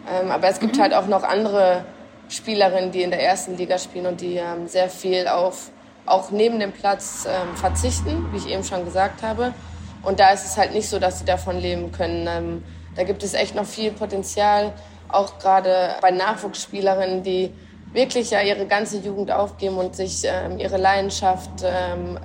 Ähm, 0.07 0.29
aber 0.29 0.47
es 0.47 0.59
gibt 0.59 0.77
mhm. 0.77 0.81
halt 0.81 0.93
auch 0.93 1.07
noch 1.07 1.23
andere 1.23 1.85
Spielerinnen, 2.29 2.91
die 2.91 3.01
in 3.01 3.09
der 3.09 3.23
ersten 3.23 3.57
Liga 3.57 3.79
spielen 3.79 4.05
und 4.05 4.21
die 4.21 4.35
ähm, 4.35 4.67
sehr 4.67 4.89
viel 4.89 5.27
auf 5.27 5.71
auch 6.05 6.29
neben 6.29 6.59
dem 6.59 6.71
Platz 6.71 7.27
ähm, 7.27 7.55
verzichten, 7.55 8.27
wie 8.31 8.37
ich 8.37 8.47
eben 8.47 8.63
schon 8.63 8.85
gesagt 8.85 9.23
habe. 9.23 9.55
Und 10.03 10.19
da 10.19 10.29
ist 10.29 10.45
es 10.45 10.55
halt 10.55 10.71
nicht 10.71 10.87
so, 10.87 10.99
dass 10.99 11.17
sie 11.17 11.25
davon 11.25 11.57
leben 11.57 11.91
können. 11.91 12.27
Ähm, 12.29 12.63
da 12.95 13.03
gibt 13.03 13.23
es 13.23 13.33
echt 13.33 13.55
noch 13.55 13.65
viel 13.65 13.91
Potenzial, 13.91 14.71
auch 15.09 15.39
gerade 15.39 15.95
bei 16.01 16.11
Nachwuchsspielerinnen, 16.11 17.23
die 17.23 17.51
wirklich 17.95 18.29
ja 18.29 18.41
ihre 18.41 18.67
ganze 18.67 18.99
Jugend 18.99 19.31
aufgeben 19.31 19.77
und 19.77 19.95
sich 19.95 20.21
ähm, 20.25 20.59
ihre 20.59 20.77
Leidenschaft 20.77 21.63
ähm, 21.63 22.19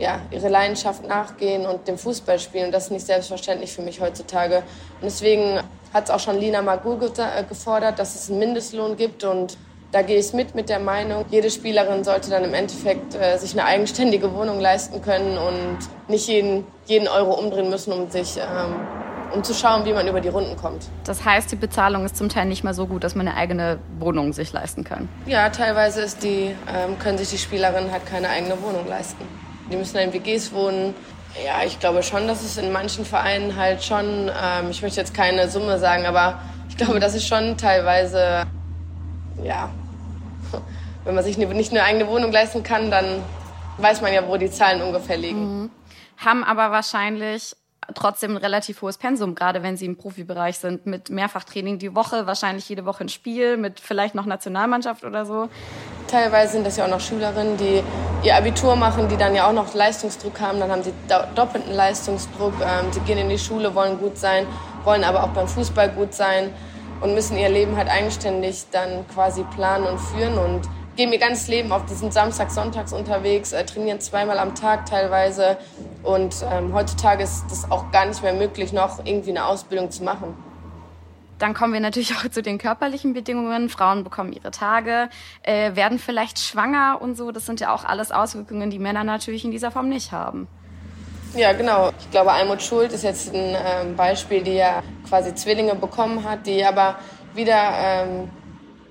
ja, 0.00 0.18
ihre 0.30 0.48
Leidenschaft 0.48 1.06
nachgehen 1.06 1.66
und 1.66 1.86
dem 1.86 1.98
Fußball 1.98 2.38
spielen. 2.38 2.66
Und 2.66 2.72
das 2.72 2.84
ist 2.84 2.90
nicht 2.90 3.06
selbstverständlich 3.06 3.70
für 3.70 3.82
mich 3.82 4.00
heutzutage. 4.00 4.56
Und 4.56 5.04
deswegen 5.04 5.60
hat 5.92 6.04
es 6.04 6.10
auch 6.10 6.18
schon 6.18 6.38
Lina 6.38 6.62
Magul 6.62 6.98
äh, 7.18 7.44
gefordert, 7.44 7.98
dass 7.98 8.14
es 8.14 8.30
einen 8.30 8.38
Mindestlohn 8.38 8.96
gibt. 8.96 9.24
Und 9.24 9.58
da 9.92 10.02
gehe 10.02 10.18
ich 10.18 10.32
mit 10.32 10.54
mit 10.54 10.68
der 10.68 10.78
Meinung, 10.78 11.26
jede 11.30 11.50
Spielerin 11.50 12.02
sollte 12.02 12.30
dann 12.30 12.44
im 12.44 12.54
Endeffekt 12.54 13.14
äh, 13.14 13.36
sich 13.36 13.52
eine 13.52 13.64
eigenständige 13.64 14.32
Wohnung 14.34 14.58
leisten 14.58 15.02
können 15.02 15.36
und 15.36 15.78
nicht 16.08 16.28
jeden, 16.28 16.66
jeden 16.86 17.08
Euro 17.08 17.34
umdrehen 17.34 17.68
müssen, 17.68 17.92
um 17.92 18.10
sich 18.10 18.36
ähm, 18.38 18.76
um 19.32 19.44
zu 19.44 19.54
schauen, 19.54 19.84
wie 19.84 19.92
man 19.92 20.06
über 20.06 20.20
die 20.20 20.28
Runden 20.28 20.56
kommt. 20.56 20.88
Das 21.04 21.24
heißt, 21.24 21.50
die 21.52 21.56
Bezahlung 21.56 22.04
ist 22.04 22.16
zum 22.16 22.28
Teil 22.28 22.46
nicht 22.46 22.64
mehr 22.64 22.74
so 22.74 22.86
gut, 22.86 23.04
dass 23.04 23.14
man 23.14 23.28
eine 23.28 23.36
eigene 23.36 23.78
Wohnung 23.98 24.32
sich 24.32 24.52
leisten 24.52 24.84
kann. 24.84 25.08
Ja, 25.26 25.48
teilweise 25.50 26.02
ist 26.02 26.22
die, 26.22 26.54
ähm, 26.68 26.98
können 26.98 27.18
sich 27.18 27.30
die 27.30 27.38
Spielerinnen 27.38 27.90
halt 27.90 28.06
keine 28.06 28.28
eigene 28.28 28.60
Wohnung 28.62 28.86
leisten. 28.88 29.24
Die 29.70 29.76
müssen 29.76 29.98
in 29.98 30.12
WGs 30.12 30.52
wohnen. 30.52 30.94
Ja, 31.44 31.64
ich 31.64 31.78
glaube 31.78 32.02
schon, 32.02 32.26
dass 32.26 32.42
es 32.42 32.56
in 32.58 32.72
manchen 32.72 33.04
Vereinen 33.04 33.56
halt 33.56 33.84
schon, 33.84 34.28
ähm, 34.28 34.70
ich 34.70 34.82
möchte 34.82 35.00
jetzt 35.00 35.14
keine 35.14 35.48
Summe 35.48 35.78
sagen, 35.78 36.06
aber 36.06 36.40
ich 36.68 36.76
glaube, 36.76 36.98
das 36.98 37.14
ist 37.14 37.26
schon 37.26 37.56
teilweise, 37.56 38.46
ja, 39.42 39.70
wenn 41.04 41.14
man 41.14 41.22
sich 41.22 41.38
nicht 41.38 41.70
eine 41.70 41.84
eigene 41.84 42.08
Wohnung 42.08 42.32
leisten 42.32 42.62
kann, 42.62 42.90
dann 42.90 43.22
weiß 43.78 44.00
man 44.00 44.12
ja, 44.12 44.26
wo 44.26 44.36
die 44.36 44.50
Zahlen 44.50 44.82
ungefähr 44.82 45.16
liegen. 45.16 45.62
Mhm. 45.62 45.70
Haben 46.16 46.44
aber 46.44 46.70
wahrscheinlich 46.70 47.54
trotzdem 47.94 48.32
ein 48.32 48.36
relativ 48.36 48.82
hohes 48.82 48.98
Pensum, 48.98 49.34
gerade 49.34 49.62
wenn 49.62 49.76
sie 49.76 49.86
im 49.86 49.96
Profibereich 49.96 50.58
sind, 50.58 50.86
mit 50.86 51.10
Mehrfachtraining 51.10 51.78
die 51.78 51.94
Woche, 51.94 52.26
wahrscheinlich 52.26 52.68
jede 52.68 52.84
Woche 52.84 53.04
ein 53.04 53.08
Spiel, 53.08 53.56
mit 53.56 53.80
vielleicht 53.80 54.14
noch 54.14 54.26
Nationalmannschaft 54.26 55.04
oder 55.04 55.26
so. 55.26 55.48
Teilweise 56.06 56.52
sind 56.52 56.66
das 56.66 56.76
ja 56.76 56.84
auch 56.86 56.90
noch 56.90 57.00
Schülerinnen, 57.00 57.56
die 57.56 57.82
ihr 58.22 58.36
Abitur 58.36 58.76
machen, 58.76 59.08
die 59.08 59.16
dann 59.16 59.34
ja 59.34 59.48
auch 59.48 59.52
noch 59.52 59.74
Leistungsdruck 59.74 60.40
haben. 60.40 60.60
Dann 60.60 60.70
haben 60.70 60.82
sie 60.82 60.92
doppelten 61.34 61.72
Leistungsdruck. 61.72 62.54
Ähm, 62.60 62.92
sie 62.92 63.00
gehen 63.00 63.18
in 63.18 63.28
die 63.28 63.38
Schule, 63.38 63.74
wollen 63.74 63.98
gut 63.98 64.18
sein, 64.18 64.46
wollen 64.84 65.04
aber 65.04 65.24
auch 65.24 65.30
beim 65.30 65.46
Fußball 65.46 65.90
gut 65.90 66.14
sein 66.14 66.52
und 67.00 67.14
müssen 67.14 67.38
ihr 67.38 67.48
Leben 67.48 67.76
halt 67.76 67.88
eigenständig 67.88 68.66
dann 68.72 69.06
quasi 69.08 69.44
planen 69.54 69.86
und 69.86 69.98
führen 69.98 70.36
und 70.38 70.68
gehen 70.96 71.12
ihr 71.12 71.18
ganzes 71.18 71.48
Leben 71.48 71.72
auf 71.72 71.86
diesen 71.86 72.10
Samstag, 72.10 72.50
Sonntags 72.50 72.92
unterwegs, 72.92 73.52
äh, 73.52 73.64
trainieren 73.64 74.00
zweimal 74.00 74.38
am 74.38 74.54
Tag 74.54 74.86
teilweise. 74.86 75.58
Und 76.02 76.44
ähm, 76.50 76.74
heutzutage 76.74 77.22
ist 77.22 77.44
das 77.50 77.70
auch 77.70 77.90
gar 77.90 78.06
nicht 78.06 78.22
mehr 78.22 78.34
möglich, 78.34 78.72
noch 78.72 79.04
irgendwie 79.04 79.30
eine 79.30 79.44
Ausbildung 79.44 79.90
zu 79.90 80.04
machen. 80.04 80.34
Dann 81.38 81.54
kommen 81.54 81.72
wir 81.72 81.80
natürlich 81.80 82.14
auch 82.16 82.28
zu 82.28 82.42
den 82.42 82.58
körperlichen 82.58 83.12
Bedingungen. 83.12 83.68
Frauen 83.68 84.04
bekommen 84.04 84.32
ihre 84.32 84.50
Tage, 84.50 85.08
äh, 85.42 85.74
werden 85.74 85.98
vielleicht 85.98 86.38
schwanger 86.38 86.98
und 87.00 87.16
so. 87.16 87.32
Das 87.32 87.46
sind 87.46 87.60
ja 87.60 87.74
auch 87.74 87.84
alles 87.84 88.12
Auswirkungen, 88.12 88.70
die 88.70 88.78
Männer 88.78 89.04
natürlich 89.04 89.44
in 89.44 89.50
dieser 89.50 89.70
Form 89.70 89.88
nicht 89.88 90.12
haben. 90.12 90.46
Ja, 91.34 91.52
genau. 91.52 91.90
Ich 92.00 92.10
glaube, 92.10 92.32
Almut 92.32 92.60
Schuld 92.60 92.92
ist 92.92 93.04
jetzt 93.04 93.32
ein 93.32 93.56
ähm, 93.64 93.96
Beispiel, 93.96 94.42
die 94.42 94.54
ja 94.54 94.82
quasi 95.08 95.32
Zwillinge 95.34 95.76
bekommen 95.76 96.28
hat, 96.28 96.44
die 96.46 96.64
aber 96.64 96.96
wieder 97.34 97.72
ähm, 97.76 98.28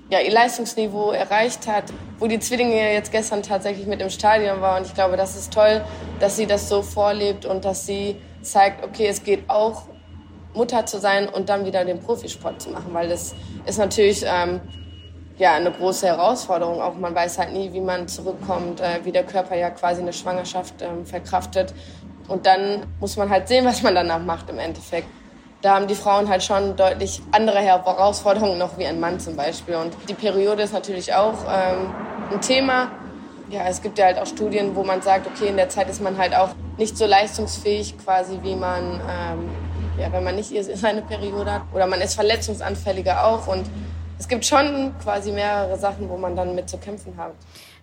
ja, 0.09 0.19
ihr 0.19 0.31
Leistungsniveau 0.31 1.11
erreicht 1.11 1.67
hat, 1.67 1.85
wo 2.17 2.27
die 2.27 2.39
Zwillinge 2.39 2.93
jetzt 2.93 3.11
gestern 3.11 3.43
tatsächlich 3.43 3.85
mit 3.85 4.01
im 4.01 4.09
Stadion 4.09 4.59
war. 4.61 4.77
Und 4.77 4.87
ich 4.87 4.93
glaube, 4.93 5.17
das 5.17 5.35
ist 5.35 5.53
toll, 5.53 5.83
dass 6.19 6.35
sie 6.35 6.47
das 6.47 6.67
so 6.67 6.81
vorlebt 6.81 7.45
und 7.45 7.63
dass 7.63 7.85
sie 7.85 8.15
zeigt, 8.41 8.83
okay, 8.83 9.07
es 9.07 9.23
geht 9.23 9.49
auch, 9.49 9.83
Mutter 10.55 10.85
zu 10.87 10.99
sein 10.99 11.29
und 11.29 11.47
dann 11.47 11.63
wieder 11.65 11.85
den 11.85 11.99
Profisport 11.99 12.59
zu 12.59 12.71
machen, 12.71 12.91
weil 12.91 13.07
das 13.07 13.35
ist 13.67 13.77
natürlich 13.77 14.25
ähm, 14.25 14.59
ja, 15.37 15.53
eine 15.53 15.71
große 15.71 16.07
Herausforderung. 16.07 16.81
Auch 16.81 16.95
man 16.95 17.13
weiß 17.13 17.37
halt 17.37 17.53
nie, 17.53 17.71
wie 17.71 17.81
man 17.81 18.07
zurückkommt, 18.07 18.81
äh, 18.81 18.99
wie 19.03 19.11
der 19.11 19.23
Körper 19.23 19.55
ja 19.55 19.69
quasi 19.69 20.01
eine 20.01 20.11
Schwangerschaft 20.11 20.81
ähm, 20.81 21.05
verkraftet. 21.05 21.73
Und 22.27 22.45
dann 22.45 22.87
muss 22.99 23.15
man 23.15 23.29
halt 23.29 23.47
sehen, 23.47 23.63
was 23.65 23.83
man 23.83 23.93
danach 23.95 24.19
macht 24.19 24.49
im 24.49 24.59
Endeffekt 24.59 25.07
da 25.61 25.75
haben 25.75 25.87
die 25.87 25.95
Frauen 25.95 26.29
halt 26.29 26.43
schon 26.43 26.75
deutlich 26.75 27.21
andere 27.31 27.59
Herausforderungen 27.59 28.57
noch 28.57 28.77
wie 28.77 28.85
ein 28.85 28.99
Mann 28.99 29.19
zum 29.19 29.35
Beispiel. 29.35 29.75
Und 29.75 29.93
die 30.07 30.13
Periode 30.13 30.63
ist 30.63 30.73
natürlich 30.73 31.13
auch 31.13 31.43
ähm, 31.43 31.93
ein 32.31 32.41
Thema. 32.41 32.91
Ja, 33.49 33.63
es 33.67 33.81
gibt 33.81 33.97
ja 33.97 34.05
halt 34.05 34.19
auch 34.19 34.25
Studien, 34.25 34.75
wo 34.75 34.83
man 34.83 35.01
sagt, 35.01 35.27
okay, 35.27 35.49
in 35.49 35.57
der 35.57 35.69
Zeit 35.69 35.89
ist 35.89 36.01
man 36.01 36.17
halt 36.17 36.35
auch 36.35 36.49
nicht 36.77 36.97
so 36.97 37.05
leistungsfähig 37.05 37.97
quasi, 37.97 38.39
wie 38.41 38.55
man, 38.55 39.01
ähm, 39.01 39.49
ja, 39.97 40.11
wenn 40.11 40.23
man 40.23 40.35
nicht 40.35 40.53
seine 40.75 41.01
Periode 41.01 41.51
hat. 41.51 41.63
Oder 41.73 41.87
man 41.87 41.99
ist 41.99 42.15
verletzungsanfälliger 42.15 43.25
auch. 43.25 43.47
Und 43.47 43.65
es 44.17 44.27
gibt 44.27 44.45
schon 44.45 44.93
quasi 45.03 45.31
mehrere 45.31 45.77
Sachen, 45.77 46.09
wo 46.09 46.15
man 46.15 46.35
dann 46.35 46.55
mit 46.55 46.69
zu 46.69 46.77
kämpfen 46.77 47.17
hat. 47.17 47.33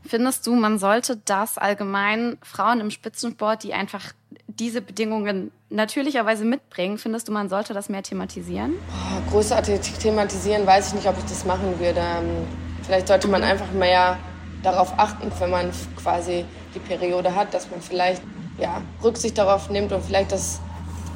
Findest 0.08 0.46
du, 0.46 0.54
man 0.54 0.78
sollte 0.78 1.16
das 1.24 1.58
allgemein 1.58 2.38
Frauen 2.42 2.80
im 2.80 2.90
Spitzensport, 2.90 3.62
die 3.62 3.74
einfach 3.74 4.12
diese 4.46 4.80
Bedingungen 4.80 5.50
natürlicherweise 5.70 6.44
mitbringen, 6.44 6.98
findest 6.98 7.28
du, 7.28 7.32
man 7.32 7.48
sollte 7.48 7.74
das 7.74 7.88
mehr 7.88 8.02
thematisieren? 8.02 8.74
Oh, 8.90 9.30
großartig 9.30 9.80
thematisieren 9.98 10.66
weiß 10.66 10.88
ich 10.88 10.94
nicht, 10.94 11.08
ob 11.08 11.18
ich 11.18 11.24
das 11.24 11.44
machen 11.44 11.78
würde. 11.78 12.00
Ähm, 12.00 12.46
vielleicht 12.82 13.08
sollte 13.08 13.28
man 13.28 13.42
einfach 13.42 13.70
mehr 13.72 14.16
darauf 14.62 14.98
achten, 14.98 15.30
wenn 15.38 15.50
man 15.50 15.70
quasi 15.96 16.44
die 16.74 16.78
Periode 16.78 17.34
hat, 17.34 17.52
dass 17.52 17.70
man 17.70 17.80
vielleicht 17.80 18.22
ja, 18.58 18.80
Rücksicht 19.02 19.36
darauf 19.36 19.70
nimmt 19.70 19.92
und 19.92 20.04
vielleicht 20.04 20.32
das 20.32 20.60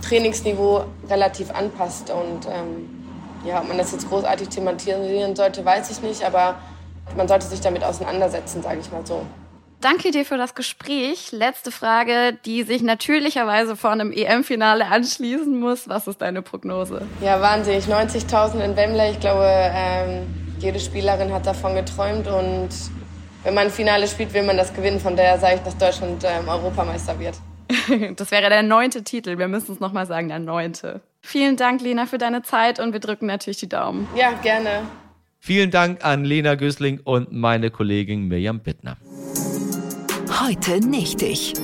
Trainingsniveau 0.02 0.84
relativ 1.08 1.50
anpasst. 1.50 2.10
Und 2.10 2.46
ähm, 2.46 2.88
ja, 3.44 3.60
ob 3.60 3.68
man 3.68 3.78
das 3.78 3.92
jetzt 3.92 4.08
großartig 4.08 4.48
thematisieren 4.48 5.34
sollte, 5.34 5.64
weiß 5.64 5.90
ich 5.90 6.02
nicht, 6.02 6.24
aber 6.24 6.56
man 7.16 7.28
sollte 7.28 7.46
sich 7.46 7.60
damit 7.60 7.84
auseinandersetzen, 7.84 8.62
sage 8.62 8.80
ich 8.80 8.90
mal 8.90 9.04
so. 9.04 9.24
Danke 9.80 10.10
dir 10.10 10.26
für 10.26 10.36
das 10.36 10.54
Gespräch. 10.54 11.32
Letzte 11.32 11.70
Frage, 11.70 12.36
die 12.44 12.64
sich 12.64 12.82
natürlicherweise 12.82 13.76
vor 13.76 13.90
einem 13.90 14.12
EM-Finale 14.12 14.86
anschließen 14.86 15.58
muss. 15.58 15.88
Was 15.88 16.06
ist 16.06 16.20
deine 16.20 16.42
Prognose? 16.42 17.02
Ja, 17.22 17.40
wahnsinnig. 17.40 17.86
90.000 17.86 18.60
in 18.60 18.76
Wembley. 18.76 19.12
Ich 19.12 19.20
glaube, 19.20 19.46
ähm, 19.46 20.26
jede 20.58 20.78
Spielerin 20.78 21.32
hat 21.32 21.46
davon 21.46 21.74
geträumt. 21.74 22.26
Und 22.26 22.68
wenn 23.42 23.54
man 23.54 23.68
ein 23.68 23.70
Finale 23.70 24.06
spielt, 24.06 24.34
will 24.34 24.42
man 24.42 24.58
das 24.58 24.74
gewinnen. 24.74 25.00
Von 25.00 25.16
daher 25.16 25.38
sage 25.38 25.54
ich, 25.56 25.62
dass 25.62 25.78
Deutschland 25.78 26.22
ähm, 26.24 26.46
Europameister 26.46 27.18
wird. 27.18 27.36
das 28.16 28.30
wäre 28.30 28.50
der 28.50 28.62
neunte 28.62 29.02
Titel. 29.02 29.38
Wir 29.38 29.48
müssen 29.48 29.72
es 29.72 29.80
nochmal 29.80 30.06
sagen, 30.06 30.28
der 30.28 30.40
neunte. 30.40 31.00
Vielen 31.22 31.56
Dank, 31.56 31.80
Lena, 31.80 32.04
für 32.04 32.18
deine 32.18 32.42
Zeit 32.42 32.80
und 32.80 32.92
wir 32.92 33.00
drücken 33.00 33.26
natürlich 33.26 33.58
die 33.58 33.68
Daumen. 33.68 34.08
Ja, 34.14 34.32
gerne. 34.42 34.82
Vielen 35.42 35.70
Dank 35.70 36.04
an 36.04 36.26
Lena 36.26 36.54
Gößling 36.54 37.00
und 37.02 37.32
meine 37.32 37.70
Kollegin 37.70 38.28
Mirjam 38.28 38.60
Bittner. 38.60 38.98
Heute 40.38 40.86
nicht 40.86 41.22
ich. 41.22 41.54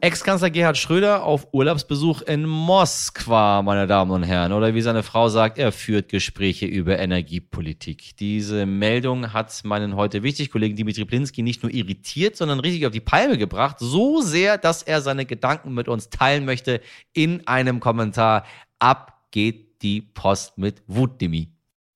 Ex-Kanzler 0.00 0.50
Gerhard 0.50 0.78
Schröder 0.78 1.24
auf 1.24 1.48
Urlaubsbesuch 1.52 2.22
in 2.22 2.46
Moskwa, 2.46 3.60
meine 3.62 3.88
Damen 3.88 4.12
und 4.12 4.22
Herren. 4.22 4.52
Oder 4.52 4.72
wie 4.76 4.80
seine 4.82 5.02
Frau 5.02 5.28
sagt, 5.28 5.58
er 5.58 5.72
führt 5.72 6.08
Gespräche 6.08 6.64
über 6.64 6.96
Energiepolitik. 7.00 8.16
Diese 8.18 8.66
Meldung 8.66 9.32
hat 9.32 9.52
meinen 9.64 9.96
heute 9.96 10.22
wichtig 10.22 10.52
Kollegen 10.52 10.76
Dimitri 10.76 11.04
Plinski 11.04 11.42
nicht 11.42 11.64
nur 11.64 11.72
irritiert, 11.74 12.36
sondern 12.36 12.60
richtig 12.60 12.86
auf 12.86 12.92
die 12.92 13.00
Palme 13.00 13.36
gebracht. 13.36 13.78
So 13.80 14.22
sehr, 14.22 14.58
dass 14.58 14.84
er 14.84 15.00
seine 15.00 15.26
Gedanken 15.26 15.74
mit 15.74 15.88
uns 15.88 16.08
teilen 16.08 16.44
möchte 16.44 16.80
in 17.12 17.48
einem 17.48 17.80
Kommentar. 17.80 18.46
Ab 18.78 19.26
geht 19.32 19.82
die 19.82 20.00
Post 20.02 20.56
mit 20.56 20.84
Wut, 20.86 21.20
Dimi. 21.20 21.48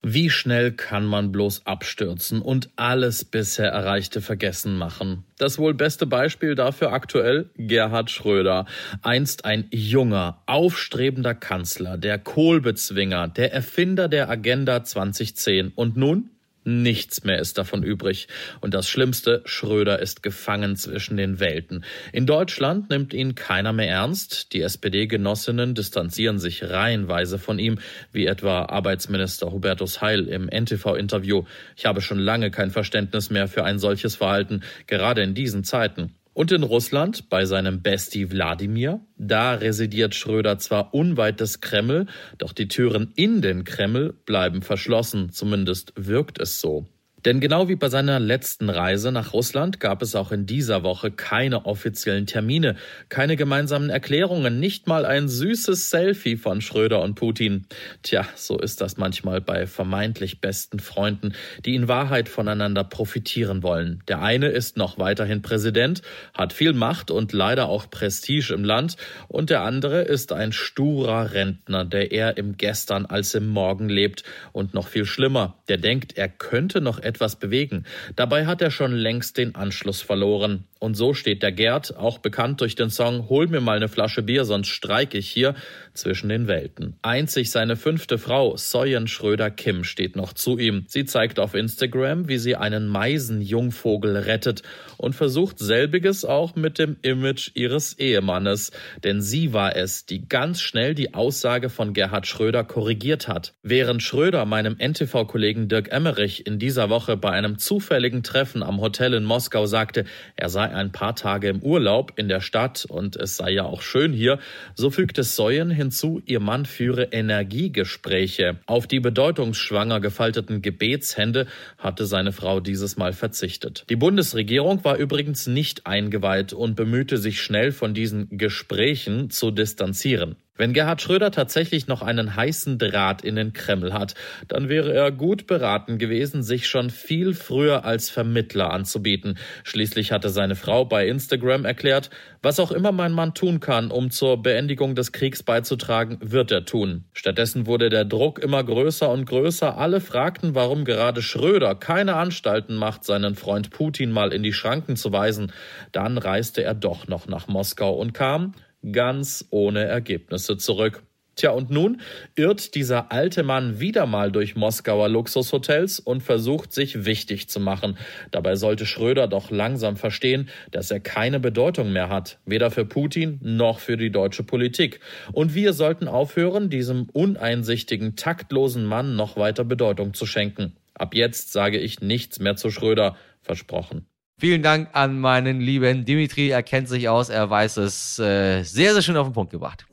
Wie 0.06 0.28
schnell 0.28 0.70
kann 0.70 1.06
man 1.06 1.32
bloß 1.32 1.64
abstürzen 1.64 2.42
und 2.42 2.68
alles 2.76 3.24
bisher 3.24 3.70
Erreichte 3.70 4.20
vergessen 4.20 4.76
machen? 4.76 5.24
Das 5.38 5.56
wohl 5.56 5.72
beste 5.72 6.04
Beispiel 6.04 6.54
dafür 6.54 6.92
aktuell 6.92 7.48
Gerhard 7.56 8.10
Schröder. 8.10 8.66
Einst 9.00 9.46
ein 9.46 9.64
junger, 9.70 10.42
aufstrebender 10.44 11.34
Kanzler, 11.34 11.96
der 11.96 12.18
Kohlbezwinger, 12.18 13.28
der 13.28 13.54
Erfinder 13.54 14.08
der 14.08 14.28
Agenda 14.28 14.84
2010 14.84 15.72
und 15.74 15.96
nun 15.96 16.28
Nichts 16.64 17.24
mehr 17.24 17.38
ist 17.38 17.58
davon 17.58 17.82
übrig. 17.82 18.26
Und 18.60 18.72
das 18.72 18.88
Schlimmste, 18.88 19.42
Schröder 19.44 20.00
ist 20.00 20.22
gefangen 20.22 20.76
zwischen 20.76 21.18
den 21.18 21.38
Welten. 21.38 21.84
In 22.12 22.24
Deutschland 22.24 22.88
nimmt 22.88 23.12
ihn 23.12 23.34
keiner 23.34 23.74
mehr 23.74 23.90
ernst. 23.90 24.52
Die 24.54 24.62
SPD-Genossinnen 24.62 25.74
distanzieren 25.74 26.38
sich 26.38 26.64
reihenweise 26.64 27.38
von 27.38 27.58
ihm, 27.58 27.78
wie 28.12 28.26
etwa 28.26 28.62
Arbeitsminister 28.64 29.52
Hubertus 29.52 30.00
Heil 30.00 30.26
im 30.26 30.48
NTV-Interview. 30.48 31.44
Ich 31.76 31.84
habe 31.84 32.00
schon 32.00 32.18
lange 32.18 32.50
kein 32.50 32.70
Verständnis 32.70 33.28
mehr 33.28 33.46
für 33.46 33.64
ein 33.64 33.78
solches 33.78 34.16
Verhalten, 34.16 34.62
gerade 34.86 35.22
in 35.22 35.34
diesen 35.34 35.64
Zeiten. 35.64 36.14
Und 36.34 36.50
in 36.50 36.64
Russland 36.64 37.30
bei 37.30 37.46
seinem 37.46 37.80
Bestie 37.80 38.30
Wladimir. 38.30 39.00
Da 39.16 39.54
residiert 39.54 40.16
Schröder 40.16 40.58
zwar 40.58 40.92
unweit 40.92 41.40
des 41.40 41.60
Kreml, 41.60 42.06
doch 42.38 42.52
die 42.52 42.68
Türen 42.68 43.12
in 43.14 43.40
den 43.40 43.62
Kreml 43.64 44.12
bleiben 44.26 44.60
verschlossen, 44.60 45.30
zumindest 45.30 45.92
wirkt 45.96 46.40
es 46.40 46.60
so. 46.60 46.86
Denn 47.24 47.40
genau 47.40 47.68
wie 47.68 47.76
bei 47.76 47.88
seiner 47.88 48.20
letzten 48.20 48.68
Reise 48.68 49.10
nach 49.10 49.32
Russland 49.32 49.80
gab 49.80 50.02
es 50.02 50.14
auch 50.14 50.30
in 50.30 50.44
dieser 50.44 50.82
Woche 50.82 51.10
keine 51.10 51.64
offiziellen 51.64 52.26
Termine, 52.26 52.76
keine 53.08 53.36
gemeinsamen 53.36 53.88
Erklärungen, 53.88 54.60
nicht 54.60 54.86
mal 54.86 55.06
ein 55.06 55.28
süßes 55.28 55.88
Selfie 55.88 56.36
von 56.36 56.60
Schröder 56.60 57.00
und 57.00 57.14
Putin. 57.14 57.66
Tja, 58.02 58.26
so 58.34 58.58
ist 58.58 58.82
das 58.82 58.98
manchmal 58.98 59.40
bei 59.40 59.66
vermeintlich 59.66 60.42
besten 60.42 60.80
Freunden, 60.80 61.32
die 61.64 61.74
in 61.74 61.88
Wahrheit 61.88 62.28
voneinander 62.28 62.84
profitieren 62.84 63.62
wollen. 63.62 64.02
Der 64.06 64.20
eine 64.20 64.48
ist 64.48 64.76
noch 64.76 64.98
weiterhin 64.98 65.40
Präsident, 65.40 66.02
hat 66.34 66.52
viel 66.52 66.74
Macht 66.74 67.10
und 67.10 67.32
leider 67.32 67.68
auch 67.68 67.88
Prestige 67.88 68.52
im 68.52 68.64
Land, 68.64 68.96
und 69.28 69.48
der 69.48 69.62
andere 69.62 70.02
ist 70.02 70.32
ein 70.32 70.52
sturer 70.52 71.32
Rentner, 71.32 71.86
der 71.86 72.12
eher 72.12 72.36
im 72.36 72.58
Gestern 72.58 73.06
als 73.06 73.34
im 73.34 73.48
Morgen 73.48 73.88
lebt 73.88 74.24
und 74.52 74.74
noch 74.74 74.88
viel 74.88 75.06
schlimmer, 75.06 75.56
der 75.68 75.78
denkt, 75.78 76.18
er 76.18 76.28
könnte 76.28 76.80
noch 76.82 76.98
etwas 77.14 77.36
bewegen. 77.36 77.84
Dabei 78.16 78.46
hat 78.46 78.60
er 78.60 78.70
schon 78.70 78.92
längst 78.92 79.38
den 79.38 79.54
Anschluss 79.54 80.02
verloren. 80.02 80.64
Und 80.80 80.96
so 80.96 81.14
steht 81.14 81.42
der 81.42 81.52
Gerd, 81.52 81.96
auch 81.96 82.18
bekannt 82.18 82.60
durch 82.60 82.74
den 82.74 82.90
Song 82.90 83.30
Hol 83.30 83.46
mir 83.46 83.62
mal 83.62 83.76
eine 83.76 83.88
Flasche 83.88 84.22
Bier, 84.22 84.44
sonst 84.44 84.68
streike 84.68 85.16
ich 85.16 85.30
hier, 85.30 85.54
zwischen 85.94 86.28
den 86.28 86.46
Welten. 86.46 86.96
Einzig 87.00 87.50
seine 87.50 87.76
fünfte 87.76 88.18
Frau, 88.18 88.56
Soyen 88.56 89.06
Schröder-Kim, 89.06 89.84
steht 89.84 90.16
noch 90.16 90.32
zu 90.32 90.58
ihm. 90.58 90.84
Sie 90.88 91.04
zeigt 91.04 91.38
auf 91.38 91.54
Instagram, 91.54 92.28
wie 92.28 92.36
sie 92.38 92.56
einen 92.56 92.88
Meisenjungvogel 92.88 94.16
rettet 94.16 94.62
und 94.98 95.14
versucht 95.14 95.58
selbiges 95.58 96.24
auch 96.24 96.54
mit 96.56 96.78
dem 96.78 96.96
Image 97.00 97.52
ihres 97.54 97.98
Ehemannes. 97.98 98.72
Denn 99.04 99.22
sie 99.22 99.52
war 99.52 99.76
es, 99.76 100.04
die 100.04 100.28
ganz 100.28 100.60
schnell 100.60 100.94
die 100.94 101.14
Aussage 101.14 101.70
von 101.70 101.94
Gerhard 101.94 102.26
Schröder 102.26 102.64
korrigiert 102.64 103.28
hat. 103.28 103.54
Während 103.62 104.02
Schröder 104.02 104.44
meinem 104.44 104.76
NTV-Kollegen 104.78 105.68
Dirk 105.68 105.90
Emmerich 105.92 106.46
in 106.46 106.58
dieser 106.58 106.90
Woche 106.90 107.03
bei 107.16 107.30
einem 107.30 107.58
zufälligen 107.58 108.22
Treffen 108.22 108.62
am 108.62 108.80
Hotel 108.80 109.14
in 109.14 109.24
Moskau 109.24 109.66
sagte, 109.66 110.04
er 110.36 110.48
sei 110.48 110.64
ein 110.64 110.92
paar 110.92 111.14
Tage 111.14 111.48
im 111.48 111.62
Urlaub 111.62 112.12
in 112.16 112.28
der 112.28 112.40
Stadt 112.40 112.84
und 112.84 113.16
es 113.16 113.36
sei 113.36 113.50
ja 113.52 113.64
auch 113.64 113.82
schön 113.82 114.12
hier, 114.12 114.38
so 114.74 114.90
fügte 114.90 115.22
Soyen 115.22 115.70
hinzu, 115.70 116.22
ihr 116.26 116.40
Mann 116.40 116.66
führe 116.66 117.04
Energiegespräche. 117.04 118.58
Auf 118.66 118.86
die 118.86 119.00
bedeutungsschwanger 119.00 120.00
gefalteten 120.00 120.62
Gebetshände 120.62 121.46
hatte 121.78 122.06
seine 122.06 122.32
Frau 122.32 122.60
dieses 122.60 122.96
Mal 122.96 123.12
verzichtet. 123.12 123.84
Die 123.90 123.96
Bundesregierung 123.96 124.84
war 124.84 124.96
übrigens 124.96 125.46
nicht 125.46 125.86
eingeweiht 125.86 126.52
und 126.52 126.74
bemühte 126.74 127.18
sich 127.18 127.40
schnell 127.40 127.72
von 127.72 127.94
diesen 127.94 128.36
Gesprächen 128.38 129.30
zu 129.30 129.50
distanzieren. 129.50 130.36
Wenn 130.56 130.72
Gerhard 130.72 131.02
Schröder 131.02 131.32
tatsächlich 131.32 131.88
noch 131.88 132.00
einen 132.00 132.36
heißen 132.36 132.78
Draht 132.78 133.22
in 133.22 133.34
den 133.34 133.52
Kreml 133.52 133.92
hat, 133.92 134.14
dann 134.46 134.68
wäre 134.68 134.94
er 134.94 135.10
gut 135.10 135.48
beraten 135.48 135.98
gewesen, 135.98 136.44
sich 136.44 136.68
schon 136.68 136.90
viel 136.90 137.34
früher 137.34 137.84
als 137.84 138.08
Vermittler 138.08 138.70
anzubieten. 138.70 139.36
Schließlich 139.64 140.12
hatte 140.12 140.28
seine 140.28 140.54
Frau 140.54 140.84
bei 140.84 141.08
Instagram 141.08 141.64
erklärt, 141.64 142.10
was 142.40 142.60
auch 142.60 142.70
immer 142.70 142.92
mein 142.92 143.10
Mann 143.10 143.34
tun 143.34 143.58
kann, 143.58 143.90
um 143.90 144.12
zur 144.12 144.40
Beendigung 144.40 144.94
des 144.94 145.10
Kriegs 145.10 145.42
beizutragen, 145.42 146.18
wird 146.20 146.52
er 146.52 146.64
tun. 146.64 147.06
Stattdessen 147.14 147.66
wurde 147.66 147.88
der 147.88 148.04
Druck 148.04 148.38
immer 148.38 148.62
größer 148.62 149.10
und 149.10 149.24
größer. 149.24 149.76
Alle 149.76 150.00
fragten, 150.00 150.54
warum 150.54 150.84
gerade 150.84 151.20
Schröder 151.20 151.74
keine 151.74 152.14
Anstalten 152.14 152.76
macht, 152.76 153.02
seinen 153.02 153.34
Freund 153.34 153.70
Putin 153.70 154.12
mal 154.12 154.32
in 154.32 154.44
die 154.44 154.52
Schranken 154.52 154.94
zu 154.94 155.10
weisen. 155.10 155.52
Dann 155.90 156.16
reiste 156.16 156.62
er 156.62 156.74
doch 156.74 157.08
noch 157.08 157.26
nach 157.26 157.48
Moskau 157.48 157.94
und 157.94 158.14
kam, 158.14 158.54
ganz 158.92 159.46
ohne 159.50 159.84
Ergebnisse 159.84 160.56
zurück. 160.56 161.02
Tja, 161.36 161.50
und 161.50 161.68
nun 161.68 162.00
irrt 162.36 162.76
dieser 162.76 163.10
alte 163.10 163.42
Mann 163.42 163.80
wieder 163.80 164.06
mal 164.06 164.30
durch 164.30 164.54
Moskauer 164.54 165.08
Luxushotels 165.08 165.98
und 165.98 166.22
versucht, 166.22 166.72
sich 166.72 167.06
wichtig 167.06 167.48
zu 167.48 167.58
machen. 167.58 167.98
Dabei 168.30 168.54
sollte 168.54 168.86
Schröder 168.86 169.26
doch 169.26 169.50
langsam 169.50 169.96
verstehen, 169.96 170.48
dass 170.70 170.92
er 170.92 171.00
keine 171.00 171.40
Bedeutung 171.40 171.92
mehr 171.92 172.08
hat, 172.08 172.38
weder 172.46 172.70
für 172.70 172.84
Putin 172.84 173.40
noch 173.42 173.80
für 173.80 173.96
die 173.96 174.12
deutsche 174.12 174.44
Politik. 174.44 175.00
Und 175.32 175.56
wir 175.56 175.72
sollten 175.72 176.06
aufhören, 176.06 176.70
diesem 176.70 177.08
uneinsichtigen, 177.12 178.14
taktlosen 178.14 178.84
Mann 178.84 179.16
noch 179.16 179.36
weiter 179.36 179.64
Bedeutung 179.64 180.14
zu 180.14 180.26
schenken. 180.26 180.76
Ab 180.94 181.16
jetzt 181.16 181.52
sage 181.52 181.78
ich 181.78 182.00
nichts 182.00 182.38
mehr 182.38 182.54
zu 182.54 182.70
Schröder, 182.70 183.16
versprochen. 183.42 184.06
Vielen 184.36 184.62
Dank 184.62 184.88
an 184.92 185.20
meinen 185.20 185.60
lieben 185.60 186.04
Dimitri. 186.04 186.48
Er 186.50 186.62
kennt 186.62 186.88
sich 186.88 187.08
aus, 187.08 187.28
er 187.28 187.48
weiß 187.48 187.76
es 187.78 188.18
äh, 188.18 188.62
sehr, 188.62 188.92
sehr 188.92 189.02
schön 189.02 189.16
auf 189.16 189.28
den 189.28 189.32
Punkt 189.32 189.52
gebracht. 189.52 189.86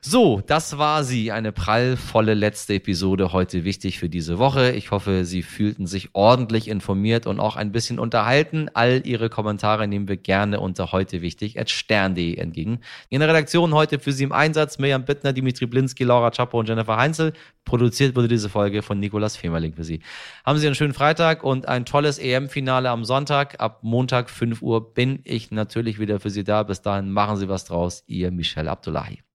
So, 0.00 0.40
das 0.46 0.78
war 0.78 1.02
sie. 1.02 1.32
Eine 1.32 1.50
prallvolle 1.50 2.34
letzte 2.34 2.74
Episode 2.74 3.32
heute 3.32 3.64
wichtig 3.64 3.98
für 3.98 4.08
diese 4.08 4.38
Woche. 4.38 4.70
Ich 4.70 4.92
hoffe, 4.92 5.24
Sie 5.24 5.42
fühlten 5.42 5.88
sich 5.88 6.10
ordentlich 6.12 6.68
informiert 6.68 7.26
und 7.26 7.40
auch 7.40 7.56
ein 7.56 7.72
bisschen 7.72 7.98
unterhalten. 7.98 8.70
All 8.74 9.02
Ihre 9.04 9.28
Kommentare 9.28 9.88
nehmen 9.88 10.06
wir 10.06 10.16
gerne 10.16 10.60
unter 10.60 10.92
heute 10.92 11.20
wichtig 11.20 11.58
at 11.58 11.68
stern.de 11.68 12.36
entgegen. 12.36 12.78
In 13.08 13.18
der 13.18 13.28
Redaktion 13.28 13.74
heute 13.74 13.98
für 13.98 14.12
Sie 14.12 14.22
im 14.22 14.30
Einsatz 14.30 14.78
Mirjam 14.78 15.04
Bittner, 15.04 15.32
Dimitri 15.32 15.66
Blinski, 15.66 16.04
Laura 16.04 16.30
Czapo 16.30 16.60
und 16.60 16.68
Jennifer 16.68 16.96
Heinzel. 16.96 17.32
Produziert 17.64 18.14
wurde 18.14 18.28
diese 18.28 18.48
Folge 18.48 18.82
von 18.82 19.00
Nikolas 19.00 19.36
Femerling 19.36 19.74
für 19.74 19.84
Sie. 19.84 20.00
Haben 20.46 20.60
Sie 20.60 20.66
einen 20.66 20.76
schönen 20.76 20.94
Freitag 20.94 21.42
und 21.42 21.66
ein 21.66 21.84
tolles 21.84 22.20
EM-Finale 22.20 22.88
am 22.88 23.04
Sonntag. 23.04 23.56
Ab 23.58 23.80
Montag 23.82 24.30
5 24.30 24.62
Uhr 24.62 24.94
bin 24.94 25.18
ich 25.24 25.50
natürlich 25.50 25.98
wieder 25.98 26.20
für 26.20 26.30
Sie 26.30 26.44
da. 26.44 26.62
Bis 26.62 26.82
dahin 26.82 27.10
machen 27.10 27.36
Sie 27.36 27.48
was 27.48 27.64
draus. 27.64 28.04
Ihr 28.06 28.30
Michel 28.30 28.68
Abdullahi. 28.68 29.27